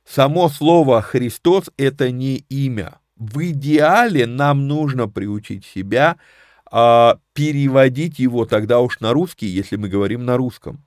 [0.04, 3.00] само слово Христос это не имя.
[3.16, 6.16] В идеале нам нужно приучить себя
[6.70, 10.84] а, переводить его тогда уж на русский, если мы говорим на русском.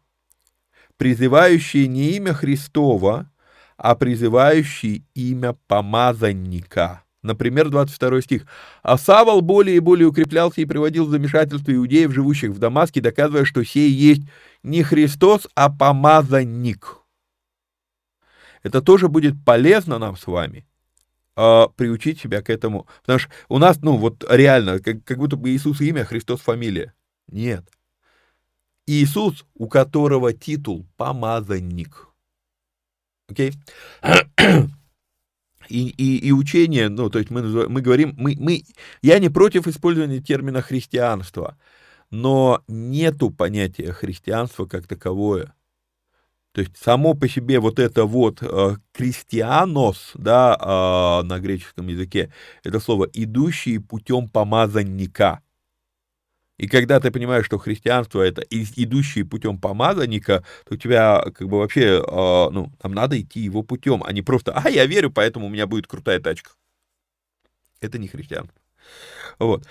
[0.97, 3.29] Призывающее не имя Христова,
[3.77, 7.03] а призывающий имя помазанника.
[7.25, 8.45] Например, 22 стих.
[8.83, 13.45] «А Савол более и более укреплялся и приводил в замешательство иудеев, живущих в Дамаске, доказывая,
[13.45, 14.21] что сей есть
[14.61, 16.99] не Христос, а помазанник».
[18.61, 20.67] Это тоже будет полезно нам с вами,
[21.35, 22.87] э, приучить себя к этому.
[23.01, 26.93] Потому что у нас, ну, вот реально, как, как будто бы Иисус имя, Христос фамилия.
[27.27, 27.65] Нет.
[28.87, 32.07] Иисус, у которого титул помазанник.
[33.29, 33.53] Окей?
[35.67, 38.63] И, и, и учение, ну, то есть мы, мы говорим, мы, мы,
[39.01, 41.57] я не против использования термина христианство,
[42.11, 45.55] но нету понятия христианства как таковое.
[46.51, 48.77] То есть само по себе вот это вот э,
[50.13, 52.31] да, э, на греческом языке,
[52.63, 55.41] это слово идущий путем помазанника.
[56.57, 61.59] И когда ты понимаешь, что христианство это идущий путем помазанника, то у тебя как бы
[61.59, 65.47] вообще, э, ну, нам надо идти его путем, а не просто, а, я верю, поэтому
[65.47, 66.51] у меня будет крутая тачка.
[67.81, 68.57] Это не христианство.
[69.37, 69.67] Вот.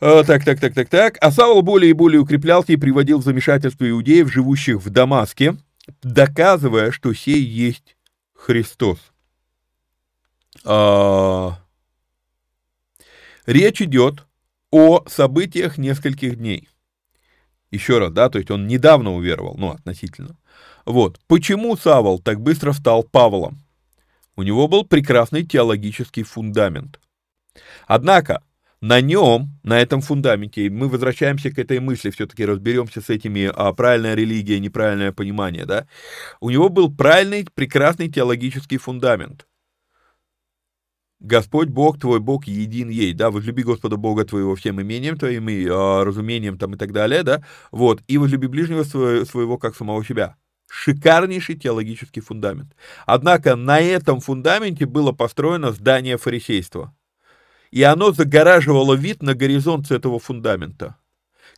[0.00, 1.18] А, так, так, так, так, так.
[1.20, 5.56] А Саул более и более укреплялся и приводил в замешательство иудеев, живущих в Дамаске,
[6.02, 7.96] доказывая, что сей есть
[8.34, 8.98] Христос.
[10.64, 11.58] А...
[13.46, 14.26] Речь идет
[14.70, 16.68] о событиях нескольких дней.
[17.70, 20.36] Еще раз, да, то есть он недавно уверовал, ну, относительно.
[20.84, 21.18] Вот.
[21.26, 23.58] Почему Савол так быстро стал Павлом?
[24.36, 27.00] У него был прекрасный теологический фундамент.
[27.86, 28.42] Однако,
[28.80, 33.72] на нем, на этом фундаменте, мы возвращаемся к этой мысли, все-таки разберемся с этими а,
[33.72, 35.86] правильная религия, неправильное понимание, да,
[36.40, 39.46] у него был правильный, прекрасный теологический фундамент.
[41.20, 45.64] Господь Бог твой, Бог един ей, да, возлюби Господа Бога твоего всем имением твоим и
[45.64, 50.36] э, разумением там и так далее, да, вот, и возлюби ближнего своего, как самого себя.
[50.68, 52.74] Шикарнейший теологический фундамент.
[53.06, 56.94] Однако на этом фундаменте было построено здание фарисейства.
[57.70, 60.96] И оно загораживало вид на горизонт с этого фундамента.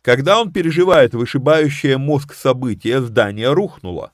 [0.01, 4.13] Когда он переживает вышибающее мозг событие, здание рухнуло.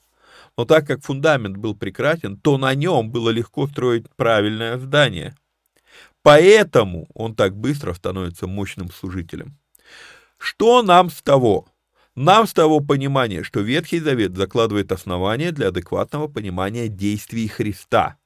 [0.58, 5.36] Но так как фундамент был прекрасен, то на нем было легко строить правильное здание.
[6.22, 9.58] Поэтому он так быстро становится мощным служителем.
[10.38, 11.68] Что нам с того?
[12.16, 18.18] Нам с того понимания, что Ветхий Завет закладывает основания для адекватного понимания действий Христа.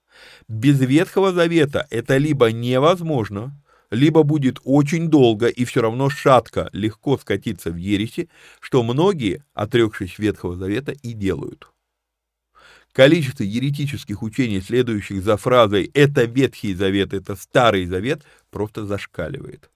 [0.47, 3.59] Без Ветхого Завета это либо невозможно,
[3.89, 10.19] либо будет очень долго и все равно шатко, легко скатиться в ереси, что многие, отрекшись
[10.19, 11.71] Ветхого Завета, и делают.
[12.99, 19.71] Количество еретических учений, следующих за фразой «это Ветхий Завет, это Старый Завет», просто зашкаливает.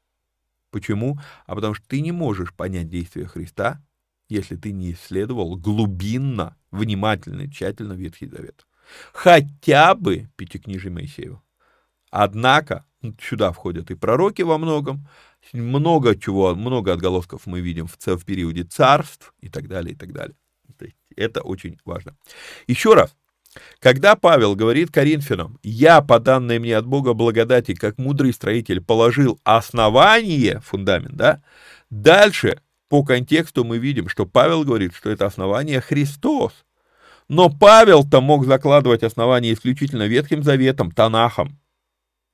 [0.72, 1.18] Почему?
[1.46, 3.82] А потому что ты не можешь понять действия Христа,
[4.28, 8.68] если ты не исследовал глубинно, внимательно, тщательно Ветхий Завет.
[9.14, 11.42] Хотя бы Пятикнижие Моисеева.
[12.12, 12.86] Однако
[13.22, 15.08] Сюда входят и пророки во многом,
[15.54, 20.12] много чего, много отголосков мы видим в, в периоде царств и так далее, и так
[20.12, 20.36] далее.
[21.16, 22.16] Это очень важно.
[22.68, 23.16] Еще раз,
[23.80, 29.40] когда Павел говорит Коринфянам, «Я, по данной мне от Бога благодати, как мудрый строитель, положил
[29.44, 31.44] основание, фундамент, да,
[31.90, 32.60] дальше
[32.94, 36.54] по контексту мы видим, что Павел говорит, что это основание Христос.
[37.28, 41.60] Но Павел-то мог закладывать основание исключительно Ветхим Заветом, Танахом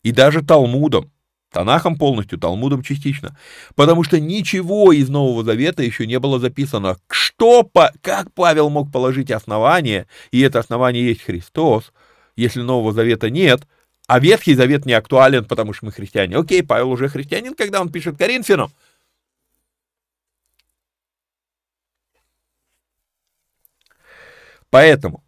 [0.04, 1.14] и даже Талмудом.
[1.52, 3.38] Танахом полностью, Талмудом частично.
[3.76, 6.98] Потому что ничего из Нового Завета еще не было записано.
[7.10, 7.70] Что,
[8.02, 11.92] как Павел мог положить основание, и это основание есть Христос,
[12.36, 13.68] если Нового Завета нет,
[14.08, 16.38] а Ветхий Завет не актуален, потому что мы христиане.
[16.38, 18.72] Окей, Павел уже христианин, когда он пишет Коринфянам.
[24.70, 25.24] Поэтому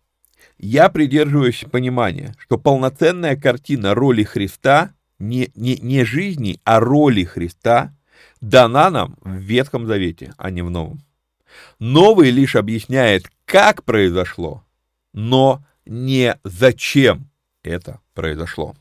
[0.60, 7.96] я придерживаюсь понимания, что полноценная картина роли Христа, не, не, не жизни, а роли Христа,
[8.42, 11.02] дана нам в Ветхом Завете, а не в Новом.
[11.80, 14.64] Новый лишь объясняет, как произошло,
[15.14, 17.30] но не зачем
[17.64, 18.76] это произошло.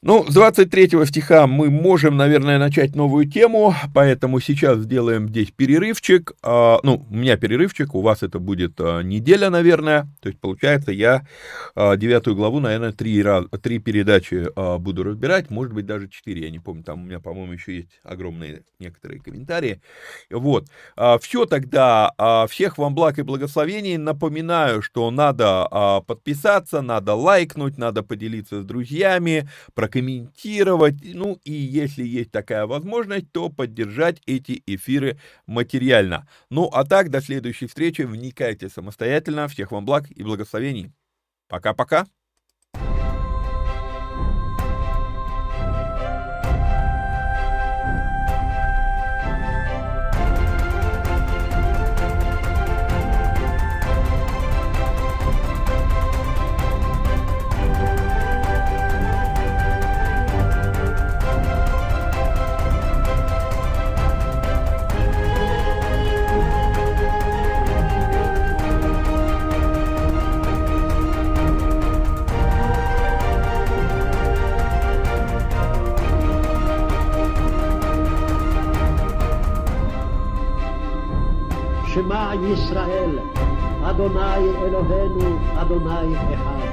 [0.00, 6.34] Ну, с 23 стиха мы можем, наверное, начать новую тему, поэтому сейчас сделаем здесь перерывчик.
[6.40, 10.06] А, ну, у меня перерывчик, у вас это будет а, неделя, наверное.
[10.20, 11.26] То есть, получается, я
[11.74, 14.46] а, девятую главу, наверное, три, раз, три передачи
[14.78, 18.00] буду разбирать, может быть, даже четыре, я не помню, там у меня, по-моему, еще есть
[18.04, 19.82] огромные некоторые комментарии.
[20.30, 20.68] Вот.
[21.20, 23.96] Все тогда, всех вам благ и благословений.
[23.96, 29.48] Напоминаю, что надо подписаться, надо лайкнуть, надо поделиться с друзьями,
[29.88, 36.28] прокомментировать, ну и если есть такая возможность, то поддержать эти эфиры материально.
[36.50, 40.92] Ну а так, до следующей встречи, вникайте самостоятельно, всех вам благ и благословений.
[41.48, 42.06] Пока-пока.
[84.08, 86.67] אדוני אלוהינו, אדוני אחד.